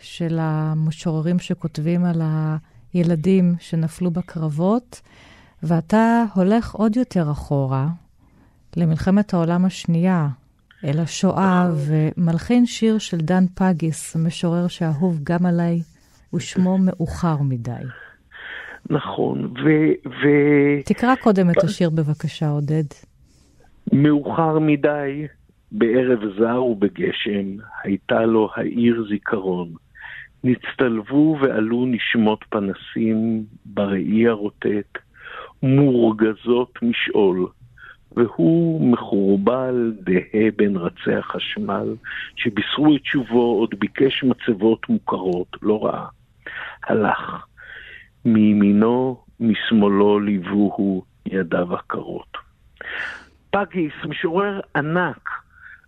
[0.01, 2.23] של המשוררים שכותבים על
[2.95, 5.01] הילדים שנפלו בקרבות,
[5.63, 7.89] ואתה הולך עוד יותר אחורה,
[8.77, 10.29] למלחמת העולם השנייה,
[10.85, 15.79] אל השואה, ומלחין שיר של דן פגיס, משורר שאהוב גם עליי,
[16.35, 17.85] ושמו מאוחר מדי.
[18.91, 19.69] נכון, ו...
[20.07, 20.27] ו...
[20.85, 22.85] תקרא קודם את השיר בבקשה, עודד.
[23.93, 25.27] מאוחר מדי,
[25.73, 29.69] בערב זר ובגשם, הייתה לו העיר זיכרון.
[30.45, 34.99] נצטלבו ועלו נשמות פנסים בראי הרוטט,
[35.63, 37.47] מורגזות משאול,
[38.17, 41.95] והוא מחורבל דהה בין רצי החשמל,
[42.37, 46.07] שבישרו את שובו עוד ביקש מצבות מוכרות, לא ראה.
[46.85, 47.47] הלך.
[48.25, 52.37] מימינו, משמאלו ליווהו ידיו הקרות.
[53.51, 55.31] פגיס, משורר ענק,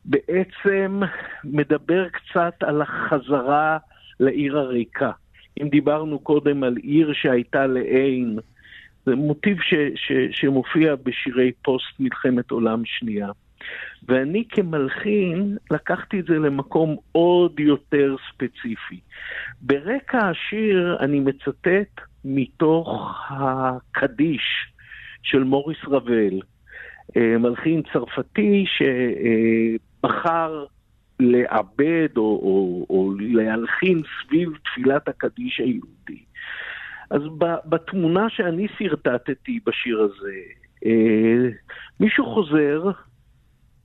[0.04, 1.00] בעצם
[1.44, 3.78] מדבר קצת על החזרה
[4.20, 5.10] לעיר הריקה.
[5.62, 8.38] אם דיברנו קודם על עיר שהייתה לעין,
[9.06, 13.28] זה מוטיב ש, ש, שמופיע בשירי פוסט מלחמת עולם שנייה.
[14.08, 19.00] ואני כמלחין לקחתי את זה למקום עוד יותר ספציפי.
[19.60, 24.42] ברקע השיר אני מצטט מתוך הקדיש
[25.22, 26.40] של מוריס רבל,
[27.16, 28.64] אה, מלחין צרפתי
[30.02, 30.64] שבחר
[31.20, 36.24] לעבד או, או, או להלחין סביב תפילת הקדיש היהודי.
[37.14, 37.22] אז
[37.66, 40.34] בתמונה שאני שרטטתי בשיר הזה,
[40.86, 41.50] אה,
[42.00, 42.90] מישהו חוזר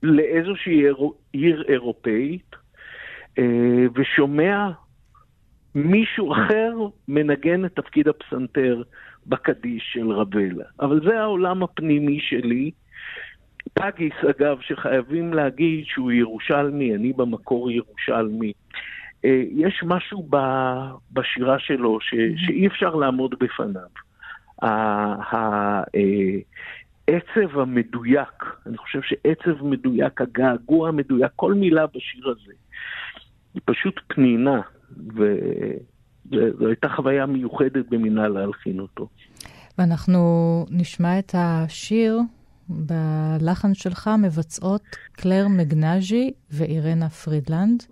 [0.02, 0.84] לאיזושהי
[1.32, 2.56] עיר אירופאית
[3.38, 4.70] אה, ושומע
[5.74, 6.72] מישהו אחר
[7.08, 8.82] מנגן את תפקיד הפסנתר
[9.26, 10.62] בקדיש של רבל.
[10.80, 12.70] אבל זה העולם הפנימי שלי.
[13.74, 18.52] פגיס, אגב, שחייבים להגיד שהוא ירושלמי, אני במקור ירושלמי.
[19.24, 20.28] אה, יש משהו
[21.12, 22.46] בשירה שלו ש, mm-hmm.
[22.46, 23.88] שאי אפשר לעמוד בפניו.
[24.62, 25.56] העצב
[27.56, 32.52] אה, המדויק, אני חושב שעצב מדויק, הגעגוע המדויק, כל מילה בשיר הזה,
[33.54, 34.60] היא פשוט פנינה,
[35.14, 39.08] וזו הייתה חוויה מיוחדת במינה להלחין אותו.
[39.78, 40.20] ואנחנו
[40.70, 42.20] נשמע את השיר
[42.68, 47.82] בלחן שלך מבצעות קלר מגנז'י ואירנה פרידלנד.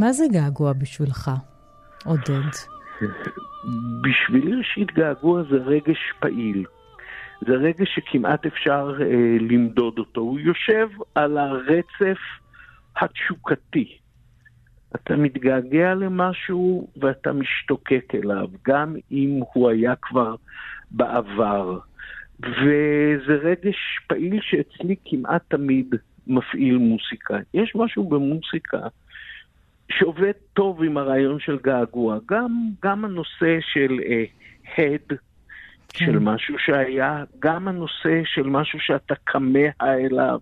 [0.00, 1.30] מה זה געגוע בשבילך,
[2.04, 2.50] עודד?
[4.00, 6.64] בשבילי ראשית געגוע זה רגש פעיל.
[7.46, 9.06] זה רגש שכמעט אפשר אה,
[9.40, 10.20] למדוד אותו.
[10.20, 12.18] הוא יושב על הרצף
[12.96, 13.98] התשוקתי.
[14.94, 20.34] אתה מתגעגע למשהו ואתה משתוקק אליו, גם אם הוא היה כבר
[20.90, 21.78] בעבר.
[22.40, 23.76] וזה רגש
[24.06, 25.94] פעיל שאצלי כמעט תמיד
[26.26, 27.38] מפעיל מוסיקה.
[27.54, 28.86] יש משהו במוסיקה
[29.98, 32.18] שעובד טוב עם הרעיון של געגוע.
[32.30, 32.50] גם,
[32.84, 35.18] גם הנושא של uh, הד,
[35.88, 36.06] כן.
[36.06, 40.38] של משהו שהיה, גם הנושא של משהו שאתה כמה אליו,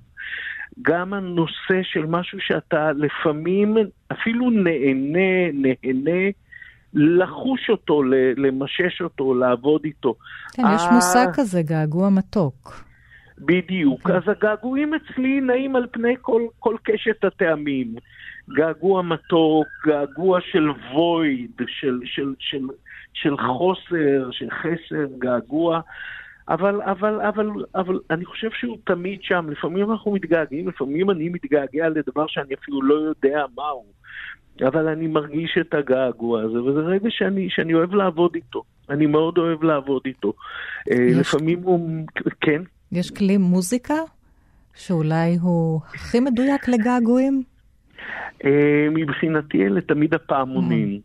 [0.82, 3.76] גם הנושא של משהו שאתה לפעמים
[4.12, 6.30] אפילו נהנה, נהנה
[6.94, 8.02] לחוש אותו,
[8.36, 10.14] למשש אותו, לעבוד איתו.
[10.52, 12.84] כן, יש מושג כזה, געגוע מתוק.
[13.38, 14.00] בדיוק.
[14.00, 14.16] אוקיי.
[14.16, 17.94] אז הגעגועים אצלי נעים על פני כל, כל קשת הטעמים.
[18.56, 22.62] געגוע מתוק, געגוע של וויד, של, של, של,
[23.14, 25.80] של חוסר, של חסר, געגוע.
[26.48, 29.46] אבל, אבל, אבל, אבל אני חושב שהוא תמיד שם.
[29.50, 33.84] לפעמים אנחנו מתגעגעים, לפעמים אני מתגעגע לדבר שאני אפילו לא יודע מהו.
[34.68, 38.62] אבל אני מרגיש את הגעגוע הזה, וזה רגע שאני, שאני אוהב לעבוד איתו.
[38.90, 40.32] אני מאוד אוהב לעבוד איתו.
[40.90, 42.04] אה, יש- לפעמים הוא...
[42.40, 42.62] כן.
[42.96, 43.94] יש כלי מוזיקה
[44.74, 47.42] שאולי הוא הכי מדויק לגעגועים?
[48.44, 48.50] אה,
[48.90, 51.00] מבחינתי אלה תמיד הפעמונים.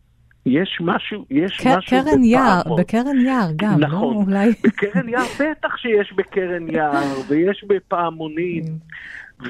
[0.46, 2.62] יש משהו, יש ק- משהו קרן יער.
[2.78, 4.14] בקרן יער גם, נכון.
[4.16, 4.22] לא?
[4.22, 4.50] אולי...
[4.64, 8.62] בקרן יער, בטח שיש בקרן יער, ויש בפעמונים,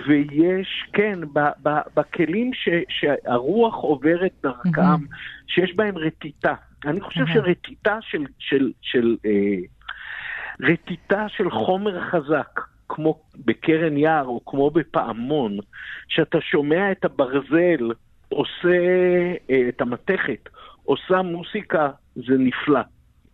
[0.07, 5.05] ויש, כן, ב- ב- בכלים ש, שהרוח עוברת דרכם,
[5.47, 6.55] שיש בהם רטיטה.
[6.86, 7.34] אני חושב אהה.
[7.34, 9.30] שרטיטה של, של, של, אה,
[10.62, 15.58] רטיטה של חומר חזק, כמו בקרן יער או כמו בפעמון,
[16.08, 17.90] שאתה שומע את הברזל
[18.28, 18.78] עושה,
[19.50, 20.48] אה, את המתכת,
[20.84, 22.80] עושה מוסיקה, זה נפלא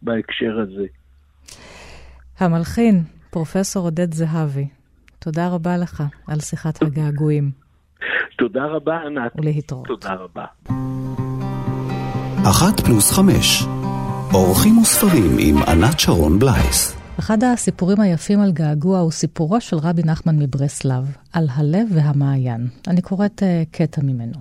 [0.02, 0.86] בהקשר הזה.
[2.38, 4.68] המלחין, פרופסור עודד זהבי,
[5.18, 7.66] תודה רבה לך על שיחת הגעגועים,
[8.38, 9.32] תודה רבה, ענת.
[9.36, 9.86] ולהתראות.
[9.86, 10.44] תודה רבה.
[12.50, 13.62] אחת פלוס חמש.
[14.34, 17.05] אורחים וספרים עם ענת שרון בלייס.
[17.18, 22.68] אחד הסיפורים היפים על געגוע הוא סיפורו של רבי נחמן מברסלב, על הלב והמעיין.
[22.88, 24.34] אני קוראת uh, קטע ממנו.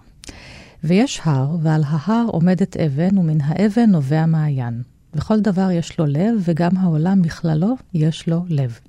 [0.83, 4.81] ויש הר, ועל ההר עומדת אבן, ומן האבן נובע מעיין.
[5.13, 8.79] וכל דבר יש לו לב, וגם העולם בכללו יש לו לב.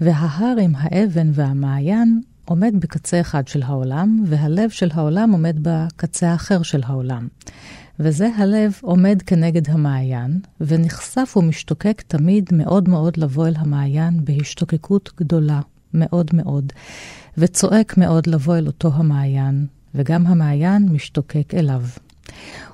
[0.00, 6.62] וההר עם האבן והמעיין עומד בקצה אחד של העולם, והלב של העולם עומד בקצה האחר
[6.62, 7.28] של העולם.
[8.02, 15.60] וזה הלב עומד כנגד המעיין, ונחשף ומשתוקק תמיד מאוד מאוד לבוא אל המעיין בהשתוקקות גדולה,
[15.94, 16.72] מאוד מאוד,
[17.38, 21.82] וצועק מאוד לבוא אל אותו המעיין, וגם המעיין משתוקק אליו.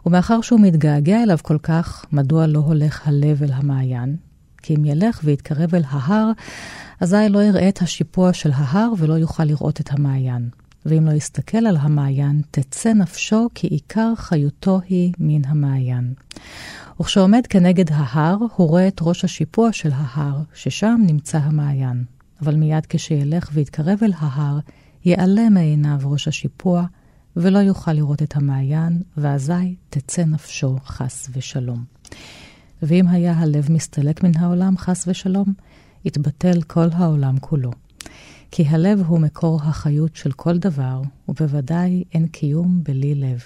[0.07, 4.17] ומאחר שהוא מתגעגע אליו כל כך, מדוע לא הולך הלב אל המעיין?
[4.63, 6.31] כי אם ילך ויתקרב אל ההר,
[7.01, 10.49] אזי לא יראה את השיפוע של ההר ולא יוכל לראות את המעיין.
[10.87, 16.15] ואם לא יסתכל על המעיין, תצא נפשו, כי עיקר חיותו היא מן המעיין.
[17.01, 22.05] וכשעומד כנגד ההר, הוא רואה את ראש השיפוע של ההר, ששם נמצא המעיין.
[22.43, 24.59] אבל מיד כשילך ויתקרב אל ההר,
[25.05, 26.87] ייעלם מעיניו ראש השיפוע,
[27.37, 31.85] ולא יוכל לראות את המעיין, ואזי תצא נפשו חס ושלום.
[32.83, 35.53] ואם היה הלב מסתלק מן העולם, חס ושלום,
[36.05, 37.71] יתבטל כל העולם כולו.
[38.57, 43.43] כי הלב הוא מקור החיות של כל דבר, ובוודאי אין קיום בלי לב.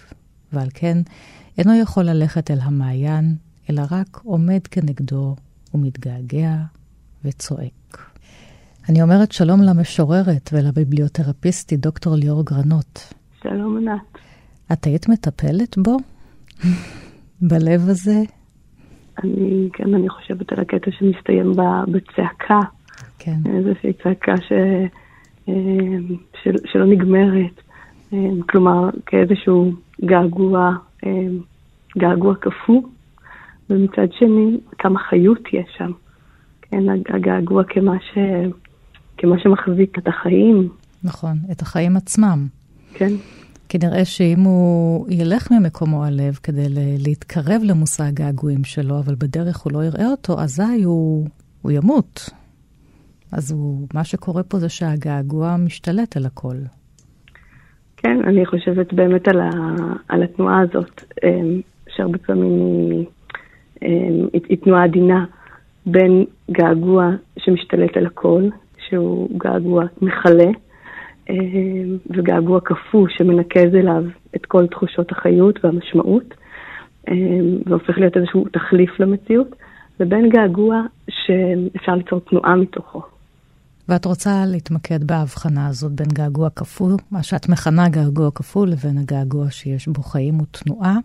[0.52, 0.98] ועל כן,
[1.58, 3.36] אינו יכול ללכת אל המעיין,
[3.70, 5.36] אלא רק עומד כנגדו
[5.74, 6.54] ומתגעגע
[7.24, 8.10] וצועק.
[8.88, 13.14] אני אומרת שלום למשוררת ולביבליותרפיסטית דוקטור ליאור גרנות.
[13.42, 14.18] שלום ענת.
[14.72, 15.96] את היית מטפלת בו?
[17.50, 18.22] בלב הזה?
[19.24, 21.52] אני, כן, אני חושבת על הקטע שמסתיים
[21.92, 22.60] בצעקה,
[23.20, 23.36] כן.
[23.56, 24.52] איזושהי צעקה ש,
[25.48, 25.54] אה,
[26.42, 27.60] של, שלא נגמרת,
[28.12, 28.18] אה,
[28.48, 29.72] כלומר כאיזשהו
[30.04, 30.70] געגוע,
[31.06, 31.26] אה,
[31.98, 32.82] געגוע קפוא,
[33.70, 35.90] ומצד שני כמה חיות יש שם,
[36.62, 36.82] כן,
[37.14, 38.18] הגעגוע כמה, ש,
[39.18, 40.68] כמה שמחזיק את החיים,
[41.04, 42.46] נכון, את החיים עצמם.
[42.94, 43.12] כן,
[43.68, 46.66] כי נראה שאם הוא ילך ממקומו הלב כדי
[46.98, 51.26] להתקרב למושא הגעגועים שלו, אבל בדרך הוא לא יראה אותו, אזי הוא,
[51.62, 52.30] הוא ימות.
[53.32, 56.56] אז הוא, מה שקורה פה זה שהגעגוע משתלט על הכל.
[57.96, 59.50] כן, אני חושבת באמת על, ה,
[60.08, 62.52] על התנועה הזאת, אמ, שהרבה פעמים
[62.90, 63.06] היא,
[63.82, 65.24] אמ, היא, היא תנועה עדינה
[65.86, 68.42] בין געגוע שמשתלט על הכל,
[68.88, 70.50] שהוא געגוע מכלה,
[71.30, 74.04] אמ, וגעגוע קפוא שמנקז אליו
[74.36, 76.34] את כל תחושות החיות והמשמעות,
[77.66, 79.56] והופך להיות איזשהו תחליף למציאות,
[80.00, 83.02] ובין געגוע שאפשר ליצור תנועה מתוכו.
[83.90, 89.50] ואת רוצה להתמקד בהבחנה הזאת בין געגוע כפול, מה שאת מכנה געגוע כפול, לבין הגעגוע
[89.50, 90.96] שיש בו חיים ותנועה,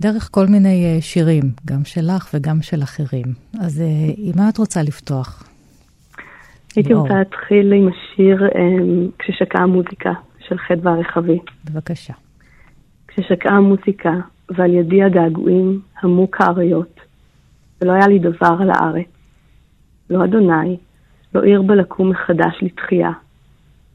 [0.00, 3.24] דרך כל מיני אה, שירים, גם שלך וגם של אחרים.
[3.60, 3.86] אז אה,
[4.16, 5.44] עם מה את רוצה לפתוח?
[6.76, 7.02] הייתי ליאור.
[7.02, 10.12] רוצה להתחיל עם השיר אמ, כששקעה המוזיקה
[10.48, 11.38] של חדווה הרחבי.
[11.64, 12.14] בבקשה.
[13.08, 14.12] כששקעה המוזיקה
[14.50, 17.00] ועל ידי הגעגועים המו כאריות,
[17.80, 19.06] ולא היה לי דבר על הארץ.
[20.10, 20.76] לא אדוני,
[21.34, 23.10] לא עיר בה לקום מחדש לתחייה,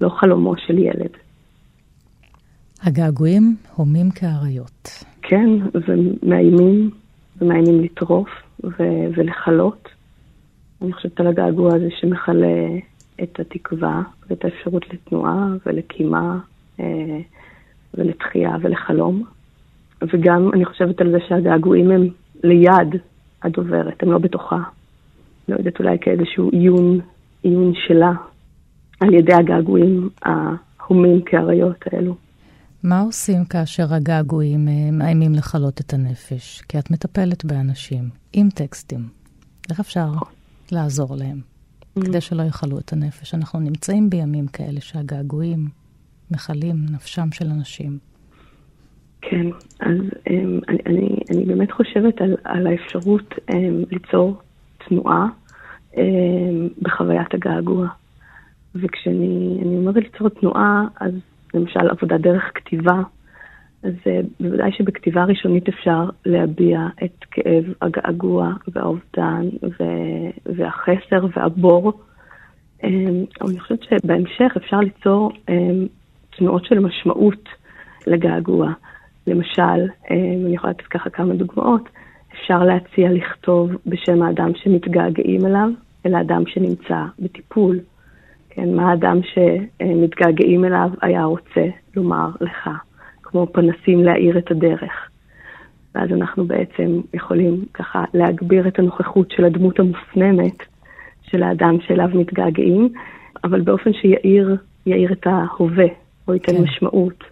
[0.02, 1.12] לא חלומו של ילד.
[2.84, 5.04] הגעגועים הומים כאריות.
[5.22, 5.50] כן,
[5.88, 6.90] ומאיימים,
[7.42, 8.30] ומאיימים לטרוף
[8.64, 9.90] ו- ולכלות.
[10.82, 12.68] אני חושבת על הגעגוע הזה שמכלה
[13.24, 16.40] את התקווה ואת האפשרות לתנועה ולקימה
[16.80, 17.20] אה,
[17.94, 19.24] ולתחייה ולחלום.
[20.02, 22.08] וגם אני חושבת על זה שהגעגועים הם
[22.44, 23.02] ליד
[23.44, 24.60] הדוברת, הם לא בתוכה.
[25.50, 27.00] לא יודעת, אולי כאיזשהו עיון,
[27.44, 28.12] עיון שלה
[29.00, 32.16] על ידי הגעגועים ההומים כאריות האלו.
[32.84, 36.62] מה עושים כאשר הגעגועים אה, מאיימים לכלות את הנפש?
[36.62, 39.00] כי את מטפלת באנשים עם טקסטים.
[39.70, 40.08] איך אפשר
[40.72, 41.40] לעזור להם
[42.06, 43.34] כדי שלא יכלו את הנפש?
[43.34, 45.68] אנחנו נמצאים בימים כאלה שהגעגועים
[46.32, 47.98] מכלים נפשם של אנשים.
[49.22, 49.46] כן,
[49.80, 50.32] אז um,
[50.70, 53.54] אני, אני, אני באמת חושבת על, על האפשרות um,
[53.92, 54.38] ליצור
[54.88, 55.28] תנועה
[56.82, 57.88] בחוויית הגעגוע.
[58.76, 61.12] וכשאני אומרת ליצור תנועה, אז
[61.54, 63.02] למשל עבודה דרך כתיבה,
[63.84, 71.94] אז uh, בוודאי שבכתיבה ראשונית אפשר להביע את כאב הגעגוע והאובדן ו- והחסר והבור.
[72.82, 72.86] Um,
[73.42, 75.52] אבל אני חושבת שבהמשך אפשר ליצור um,
[76.38, 77.50] תנועות של משמעות
[78.08, 78.74] לגעגוע.
[79.28, 81.90] למשל, אני יכולה לתת ככה כמה דוגמאות,
[82.42, 85.70] אפשר להציע לכתוב בשם האדם שמתגעגעים אליו,
[86.06, 87.80] אל האדם שנמצא בטיפול.
[88.50, 91.66] כן, מה האדם שמתגעגעים אליו היה רוצה
[91.96, 92.70] לומר לך,
[93.24, 95.10] כמו פנסים להאיר את הדרך.
[95.96, 100.58] ואז אנחנו בעצם יכולים ככה להגביר את הנוכחות של הדמות המופנמת
[101.22, 102.90] של האדם שאליו מתגעגעים,
[103.44, 105.88] אבל באופן שיאיר יאיר את ההווה,
[106.28, 106.64] או ייתן כן.
[106.64, 107.24] משמעות.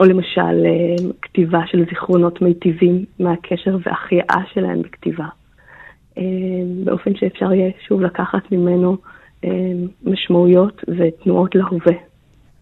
[0.00, 5.26] או למשל אה, כתיבה של זיכרונות מיטיבים מהקשר והחייאה שלהם בכתיבה.
[6.18, 6.22] אה,
[6.84, 8.96] באופן שאפשר יהיה שוב לקחת ממנו
[9.44, 9.50] אה,
[10.04, 11.96] משמעויות ותנועות להווה.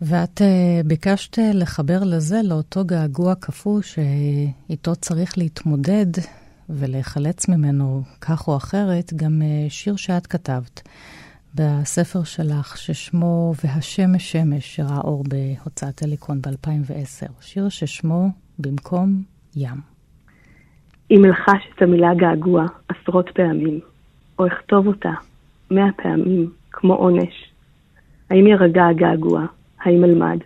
[0.03, 0.41] ואת
[0.85, 6.07] ביקשת לחבר לזה, לאותו געגוע קפוא שאיתו צריך להתמודד
[6.71, 10.83] ולהיחלץ ממנו כך או אחרת, גם שיר שאת כתבת
[11.55, 17.33] בספר שלך, ששמו "והשמש שמש", שראה אור בהוצאת הליקון ב-2010.
[17.41, 18.29] שיר ששמו
[18.59, 19.23] "במקום
[19.57, 19.81] ים".
[21.11, 23.81] אם אלחש את המילה געגוע עשרות פעמים,
[24.39, 25.13] או אכתוב אותה
[25.71, 27.53] מאה פעמים, כמו עונש,
[28.31, 29.47] האם ירגע הגעגוע?
[29.81, 30.39] האם אלמד?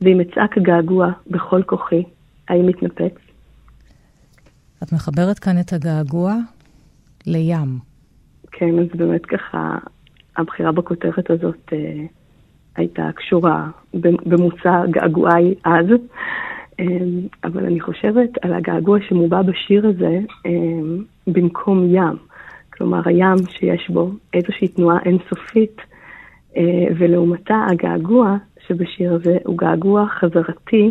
[0.00, 2.02] ואם אצעק געגוע בכל כוחי,
[2.48, 3.14] האם יתנפץ?
[4.82, 6.34] את מחברת כאן את הגעגוע
[7.26, 7.78] לים.
[8.52, 9.78] כן, אז באמת ככה,
[10.36, 12.06] הבחירה בכותרת הזאת אה,
[12.76, 13.66] הייתה קשורה
[14.26, 15.86] במוצא געגועי אז,
[16.80, 16.86] אה,
[17.44, 20.50] אבל אני חושבת על הגעגוע שמובע בשיר הזה אה,
[21.26, 22.16] במקום ים.
[22.72, 25.80] כלומר, הים שיש בו איזושהי תנועה אינסופית,
[26.56, 30.90] אה, ולעומתה הגעגוע שבשיר הזה הוא געגוע חזרתי,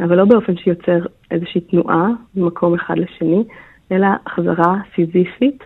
[0.00, 0.98] אבל לא באופן שיוצר
[1.30, 3.44] איזושהי תנועה ממקום אחד לשני,
[3.92, 5.64] אלא חזרה סיזיפית,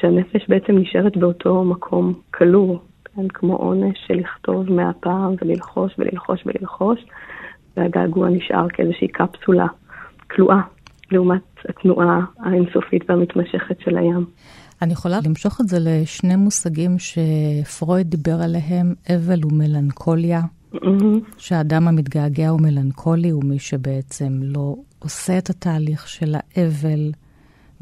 [0.00, 6.46] שהנפש בעצם נשארת באותו מקום כלוא, כן, כמו עונש של לכתוב מאה פעם וללחוש וללחוש
[6.46, 7.00] וללחוש,
[7.76, 9.66] והגעגוע נשאר כאיזושהי קפסולה
[10.30, 10.60] כלואה,
[11.10, 14.26] לעומת התנועה האינסופית והמתמשכת של הים.
[14.82, 20.40] אני יכולה למשוך את זה לשני מושגים שפרויד דיבר עליהם, אבל ומלנכוליה.
[20.74, 21.38] Mm-hmm.
[21.38, 27.10] שהאדם המתגעגע הוא מלנכולי, הוא מי שבעצם לא עושה את התהליך של האבל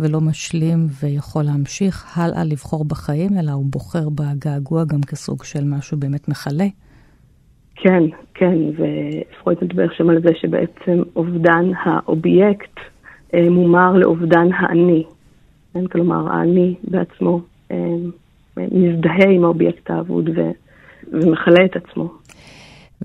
[0.01, 5.99] ולא משלים ויכול להמשיך הלאה לבחור בחיים, אלא הוא בוחר בגעגוע גם כסוג של משהו
[5.99, 6.67] באמת מכלה.
[7.77, 8.03] כן,
[8.35, 12.77] כן, ופרויד מדבר שם על זה שבעצם אובדן האובייקט
[13.35, 15.05] אה, מומר לאובדן האני.
[15.75, 15.87] כן?
[15.87, 17.41] כלומר, האני בעצמו
[17.71, 17.77] אה,
[18.57, 20.41] מזדהה עם האובייקט האבוד ו,
[21.13, 22.13] ומכלה את עצמו.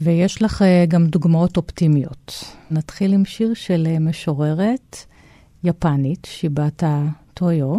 [0.02, 2.34] ויש לך אה, גם דוגמאות אופטימיות.
[2.72, 4.96] נתחיל עם שיר של אה, משוררת
[5.66, 7.04] יפנית, שיבאטה
[7.34, 7.76] טויו,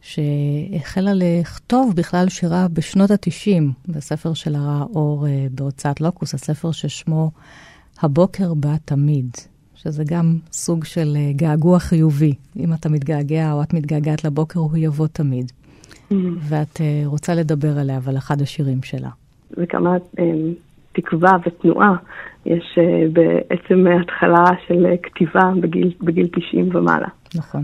[0.00, 7.30] שהחלה לכתוב בכלל שירה בשנות ה-90, בספר של הרע אור בהוצאת לוקוס, הספר ששמו
[8.02, 9.30] "הבוקר בא תמיד".
[9.84, 12.34] שזה גם סוג של אה, געגוע חיובי.
[12.56, 15.52] אם אתה מתגעגע או את מתגעגעת לבוקר, הוא יבוא תמיד.
[15.52, 16.14] Mm-hmm.
[16.40, 19.10] ואת אה, רוצה לדבר עליה, אבל אחד השירים שלה.
[19.50, 20.24] וכמה אה,
[20.94, 21.96] תקווה ותנועה
[22.46, 22.78] יש
[23.12, 27.08] בעצם התחלה של כתיבה בגיל, בגיל 90 ומעלה.
[27.34, 27.62] נכון.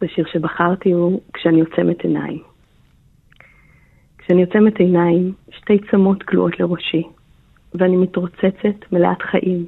[0.00, 2.42] בשיר שבחרתי הוא "כשאני עוצמת עיניים".
[4.18, 7.02] כשאני עוצמת עיניים, שתי צמות כלואות לראשי,
[7.74, 9.66] ואני מתרוצצת מלאת חיים,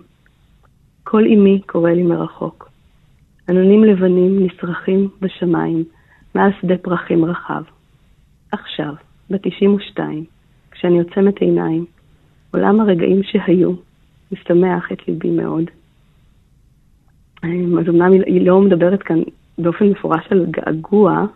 [1.05, 2.71] קול אמי קורא לי מרחוק.
[3.49, 5.85] עננים לבנים נשרכים בשמיים,
[6.35, 7.63] מעל שדה פרחים רחב.
[8.53, 8.95] עכשיו,
[9.31, 10.01] ב-92,
[10.71, 11.85] כשאני עוצמת עיניים,
[12.51, 13.73] עולם הרגעים שהיו
[14.33, 15.65] משמח את ליבי מאוד.
[17.45, 19.23] אמ, אז אמנם היא לא מדברת כאן
[19.59, 21.27] באופן מפורש על געגוע,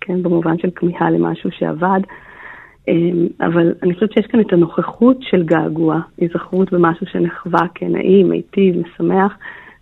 [0.00, 2.00] כן, במובן של כמיהה למשהו שעבד,
[2.88, 8.76] אמ, אבל אני חושבת שיש כאן את הנוכחות של געגוע, היזכרות במשהו שנחווה כנעים, מיטיב,
[8.76, 9.36] משמח,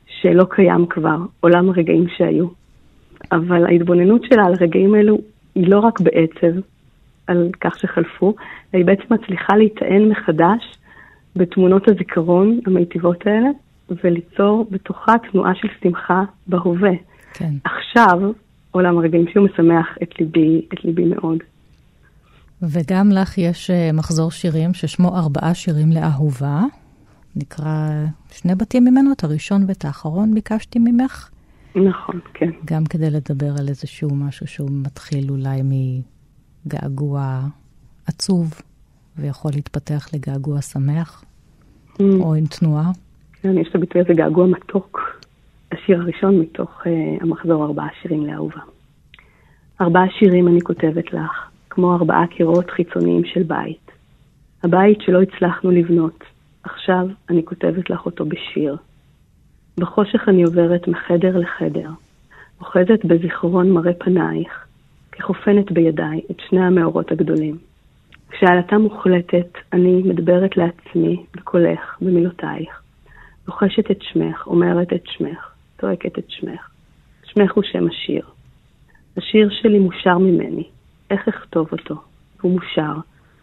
[0.07, 2.47] שלא קיים כבר, עולם הרגעים שהיו.
[3.33, 5.19] אבל ההתבוננות שלה על הרגעים האלו
[5.55, 6.61] היא לא רק בעצב
[7.27, 8.35] על כך שחלפו,
[8.75, 10.77] אלא היא בעצם מצליחה להיטען מחדש
[11.37, 13.49] בתמונות הזיכרון המיטיבות האלה,
[14.05, 16.93] וליצור בתוכה תנועה של שמחה בהווה.
[17.33, 17.53] כן.
[17.65, 18.33] עכשיו,
[18.71, 21.39] עולם הרגעים שהוא משמח את ליבי, את ליבי מאוד.
[22.63, 26.61] וגם לך יש אה, מחזור שירים ששמו ארבעה שירים לאהובה.
[27.37, 27.91] נקרא
[28.33, 31.31] שני בתים ממנו, את הראשון ואת האחרון ביקשתי ממך.
[31.77, 32.51] נכון, כן.
[32.65, 35.63] גם כדי לדבר על איזשהו משהו שהוא מתחיל אולי
[36.67, 37.41] מגעגוע
[38.07, 38.55] עצוב,
[39.19, 41.25] ויכול להתפתח לגעגוע שמח,
[41.99, 42.03] Mm.
[42.21, 42.91] או עם תנועה.
[43.43, 45.21] כן, יש את הביטוי הזה געגוע מתוק.
[45.73, 46.89] השיר הראשון מתוך uh,
[47.21, 48.61] המחזור ארבעה שירים לאהובה.
[49.81, 53.91] ארבעה שירים אני כותבת לך, כמו ארבעה קירות חיצוניים של בית.
[54.63, 56.25] הבית שלא הצלחנו לבנות,
[56.63, 58.77] עכשיו אני כותבת לך אותו בשיר.
[59.81, 61.91] בחושך אני עוברת מחדר לחדר,
[62.61, 64.66] אוחזת בזיכרון מראה פנייך,
[65.19, 67.59] כחופנת בידיי את שני המאורות הגדולים.
[68.31, 72.83] כשעלתה מוחלטת, אני מדברת לעצמי בקולך, במילותייך.
[73.49, 75.51] לוחשת את שמך, אומרת את שמך,
[75.81, 76.71] צועקת את שמך.
[77.25, 78.23] שמך הוא שם השיר.
[79.17, 80.65] השיר שלי מושר ממני,
[81.11, 81.95] איך אכתוב אותו?
[82.41, 83.01] הוא מושר,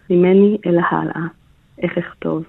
[0.10, 1.28] ממני אל ההלאה,
[1.78, 2.44] איך אכתוב?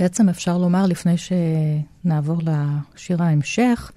[0.00, 3.92] בעצם אפשר לומר, לפני שנעבור לשיר ההמשך,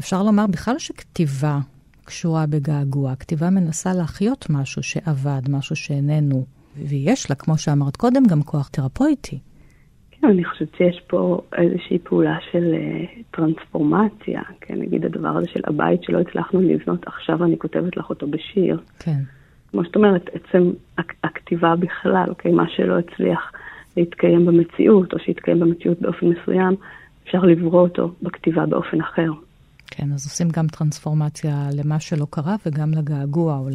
[0.00, 1.58] אפשר לומר בכלל שכתיבה
[2.04, 3.16] קשורה בגעגוע.
[3.16, 6.44] כתיבה מנסה להחיות משהו שאבד, משהו שאיננו,
[6.76, 9.38] ויש לה, כמו שאמרת קודם, גם כוח תרפויטי.
[10.10, 15.60] כן, אני חושבת שיש פה איזושהי פעולה של uh, טרנספורמציה, כן, נגיד הדבר הזה של
[15.64, 18.80] הבית שלא הצלחנו לבנות, עכשיו אני כותבת לך אותו בשיר.
[18.98, 19.18] כן.
[19.70, 23.52] כמו שאת אומרת, עצם הכ- הכתיבה בכלל, אוקיי, מה שלא הצליח
[23.96, 26.74] להתקיים במציאות, או שהתקיים במציאות באופן מסוים,
[27.24, 29.30] אפשר לברוא אותו בכתיבה באופן אחר.
[29.96, 33.68] כן, אז עושים גם טרנספורמציה למה שלא קרה וגם לגעגוע או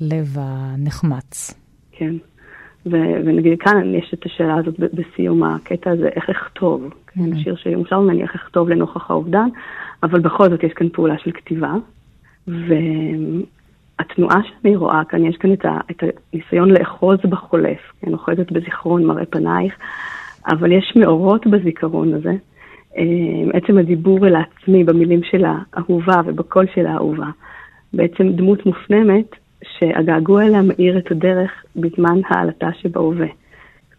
[0.00, 1.54] ללב הנחמץ.
[1.92, 2.14] כן.
[2.86, 6.94] ו- ונגיד כאן יש את השאלה הזאת ב- בסיום הקטע הזה, איך אכתוב.
[7.06, 9.48] כן, שיר שימושר ממני, איך אכתוב לנוכח האובדן,
[10.02, 11.72] אבל בכל זאת יש כאן פעולה של כתיבה.
[12.48, 19.04] והתנועה שאני רואה כאן, יש כאן את, ה- את הניסיון לאחוז בחולף, כן, אוחזת בזיכרון
[19.04, 19.74] מראה פנייך,
[20.48, 22.32] אבל יש מאורות בזיכרון הזה.
[22.98, 23.04] אה,
[23.52, 27.26] עצם הדיבור אל העצמי במילים של האהובה ובקול של האהובה.
[27.92, 33.26] בעצם דמות מופנמת שהגעגוע אליה מאיר את הדרך בזמן העלתה שבהווה.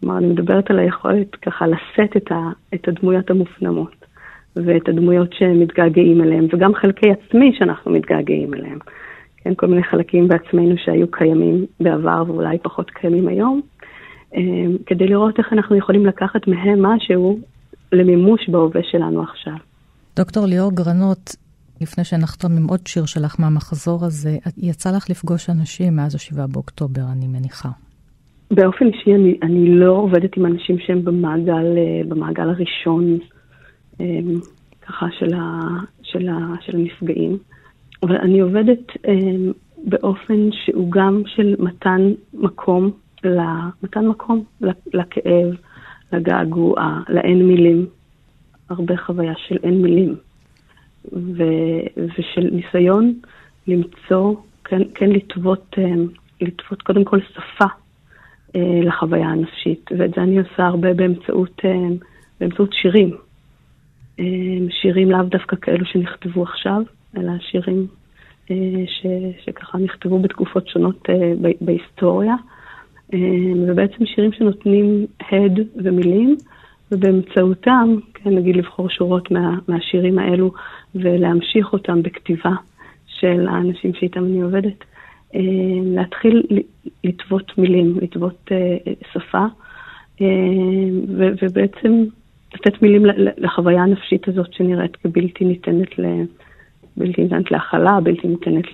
[0.00, 4.04] כלומר, אני מדברת על היכולת ככה לשאת את, ה, את הדמויות המופנמות
[4.56, 8.78] ואת הדמויות שמתגעגעים אליהן, וגם חלקי עצמי שאנחנו מתגעגעים אליהם.
[9.36, 13.60] כן, כל מיני חלקים בעצמנו שהיו קיימים בעבר ואולי פחות קיימים היום,
[14.36, 14.40] אה,
[14.86, 17.38] כדי לראות איך אנחנו יכולים לקחת מהם משהו
[17.92, 19.56] למימוש בהווה שלנו עכשיו.
[20.16, 21.36] דוקטור ליאור גרנות,
[21.80, 27.02] לפני שנחתום עם עוד שיר שלך מהמחזור הזה, יצא לך לפגוש אנשים מאז ה-7 באוקטובר,
[27.12, 27.68] אני מניחה.
[28.50, 33.18] באופן אישי אני, אני לא עובדת עם אנשים שהם במעגל, אה, במעגל הראשון,
[34.00, 34.18] אה,
[34.82, 35.60] ככה, של, ה,
[36.02, 37.38] של, ה, של הנפגעים,
[38.02, 39.14] אבל אני עובדת אה,
[39.84, 42.90] באופן שהוא גם של מתן מקום,
[43.82, 44.44] מתן מקום
[44.94, 45.56] לכאב,
[46.16, 47.86] לגעגוע, לאין מילים,
[48.70, 50.16] הרבה חוויה של אין מילים,
[51.12, 51.42] ו,
[51.96, 53.14] ושל ניסיון
[53.66, 54.34] למצוא,
[54.64, 55.76] כן, כן לטוות,
[56.40, 57.64] לטוות קודם כל שפה
[58.56, 61.62] לחוויה הנפשית, ואת זה אני עושה הרבה באמצעות,
[62.40, 63.16] באמצעות שירים.
[64.70, 66.82] שירים לאו דווקא כאלו שנכתבו עכשיו,
[67.16, 67.86] אלא שירים
[68.86, 69.06] ש,
[69.44, 71.08] שככה נכתבו בתקופות שונות
[71.60, 72.34] בהיסטוריה.
[73.66, 76.36] ובעצם שירים שנותנים הד ומילים,
[76.92, 80.52] ובאמצעותם, כן, נגיד לבחור שורות מה, מהשירים האלו
[80.94, 82.52] ולהמשיך אותם בכתיבה
[83.06, 84.84] של האנשים שאיתם אני עובדת,
[85.84, 86.42] להתחיל
[87.04, 88.50] לטוות מילים, לטוות
[89.12, 89.44] שפה,
[91.42, 92.04] ובעצם
[92.54, 93.02] לתת מילים
[93.36, 96.04] לחוויה הנפשית הזאת שנראית כבלתי ניתנת ל...
[96.96, 98.64] בלתי ניתנת להכלה, בלתי ניתנת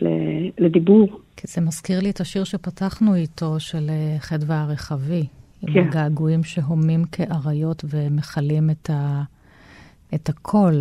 [0.59, 1.21] לדיבור.
[1.37, 5.27] כי זה מזכיר לי את השיר שפתחנו איתו, של חדווה הרחבי.
[5.63, 5.81] עם כן.
[5.81, 9.23] הגעגועים שהומים כאריות ומכלים את, ה...
[10.15, 10.75] את הקול.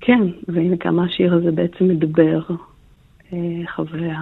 [0.00, 2.40] כן, והנה כמה השיר הזה בעצם מדבר
[3.32, 3.38] אה,
[3.74, 4.20] חוויה,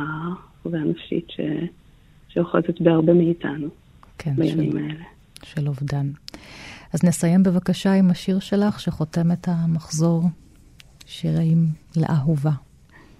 [0.63, 1.41] חוויה נפשית ש...
[2.29, 3.69] שאוחזת בהרבה מאיתנו
[4.19, 5.05] כן, בימים של, האלה.
[5.43, 6.07] של אובדן.
[6.95, 10.23] אז נסיים בבקשה עם השיר שלך שחותם את המחזור
[11.07, 11.59] שירים
[11.97, 12.51] לאהובה.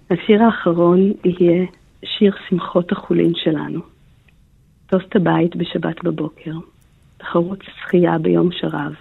[0.09, 1.65] השיר האחרון יהיה
[2.05, 3.79] שיר שמחות החולין שלנו.
[4.87, 6.51] טוסט הבית בשבת בבוקר,
[7.17, 8.93] תחרות שחייה ביום שרב,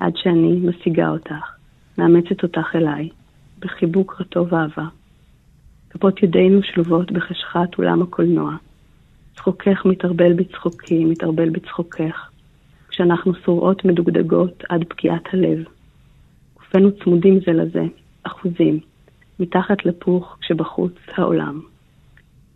[0.00, 1.56] עד שאני משיגה אותך,
[1.98, 3.08] מאמצת אותך אליי,
[3.58, 4.86] בחיבוק רטוב אהבה.
[5.90, 8.56] כפות ידינו שלובות בחשכת אולם הקולנוע.
[9.36, 12.30] צחוקך מתערבל בצחוקי, מתערבל בצחוקך.
[12.88, 15.64] כשאנחנו שרועות מדוגדגות עד פקיעת הלב.
[16.54, 17.84] גופנו צמודים זה לזה,
[18.26, 18.80] אחוזים,
[19.40, 21.60] מתחת לפוך כשבחוץ העולם.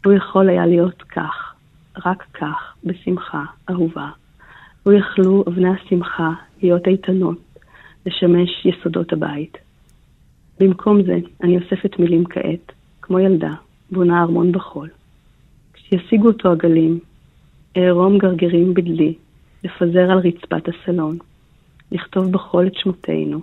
[0.04, 1.54] הוא יכול היה להיות כך,
[2.06, 4.10] רק כך, בשמחה, אהובה.
[4.86, 6.30] לו יכלו אבני השמחה
[6.62, 7.38] להיות איתנות,
[8.06, 9.58] לשמש יסודות הבית.
[10.60, 13.52] במקום זה, אני אוספת מילים כעת, כמו ילדה,
[13.90, 14.88] בונה ארמון בחול.
[15.72, 16.98] כשישיגו אותו הגלים,
[17.76, 19.14] אערום גרגרים בדלי,
[19.64, 21.18] לפזר על רצפת הסלון,
[21.92, 23.40] לכתוב בחול את שמותינו,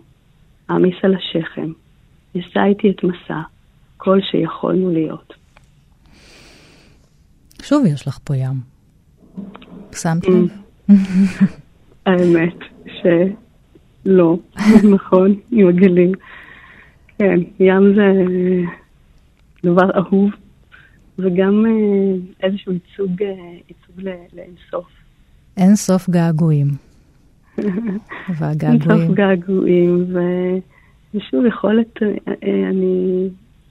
[0.70, 1.72] אעמיס על השכם,
[2.38, 3.42] נישא איתי את מסע,
[3.98, 5.34] כל שיכולנו להיות.
[7.62, 8.62] שוב יש לך פה ים.
[9.96, 10.48] שמת לב?
[12.06, 12.56] האמת
[13.02, 14.38] שלא,
[14.96, 16.12] נכון, עם הגלים.
[17.18, 18.24] כן, ים זה
[19.64, 20.30] דבר אהוב,
[21.20, 23.28] וגם אה, איזשהו ייצוג, אה,
[23.70, 24.88] ייצוג לאינסוף.
[25.58, 26.68] אין סוף געגועים.
[28.38, 28.92] והגעגועים.
[28.92, 30.77] אינסוף געגועים, ו-
[31.18, 33.28] ושוב יכולת, אה, אה, אני,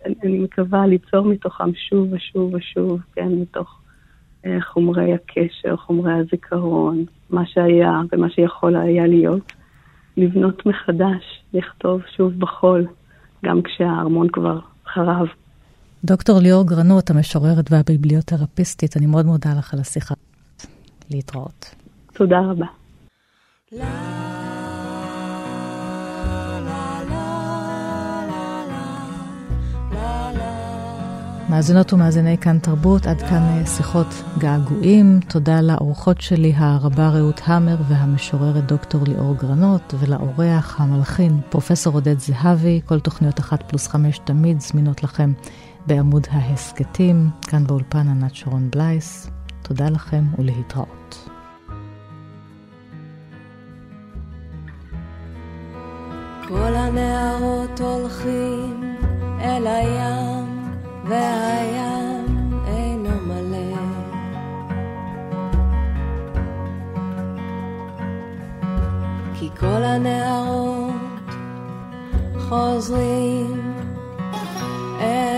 [0.07, 3.81] אני- אני מקווה ליצור מתוכם שוב ושוב ושוב, כן, מתוך
[4.47, 9.53] אה, חומרי הקשר, חומרי הזיכרון, מה שהיה ומה שיכול היה להיות,
[10.17, 11.25] לבנות מחדש,
[11.55, 12.87] לכתוב שוב בחול,
[13.45, 15.27] גם כשהארמון כבר חרב.
[16.05, 20.15] דוקטור ליאור גרנות, המשוררת והביבליותרפיסטית, אני מאוד מודה לך על השיחה.
[21.11, 21.75] להתראות.
[22.15, 22.67] תודה רבה.
[31.49, 34.07] מאזינות ומאזיני כאן תרבות, עד כאן אה, שיחות
[34.39, 35.21] געגועים.
[35.29, 42.81] תודה לאורחות שלי הרבה רעות המר והמשוררת דוקטור ליאור גרנות, ולאורח המלחין פרופסור עודד זהבי.
[42.85, 45.33] כל תוכניות אחת פלוס חמש תמיד זמינות לכם
[45.87, 47.31] בעמוד ההסכתים.
[47.43, 49.31] כאן באולפן ענת שרון בלייס.
[49.63, 51.29] תודה לכם ולהתראות.
[56.49, 58.97] כל הנערות הולכים
[59.41, 60.46] אל הים,
[61.09, 63.77] והים אינו מלא.
[69.35, 70.95] כי כל הנערות
[72.39, 73.75] חוזרים
[75.01, 75.36] אל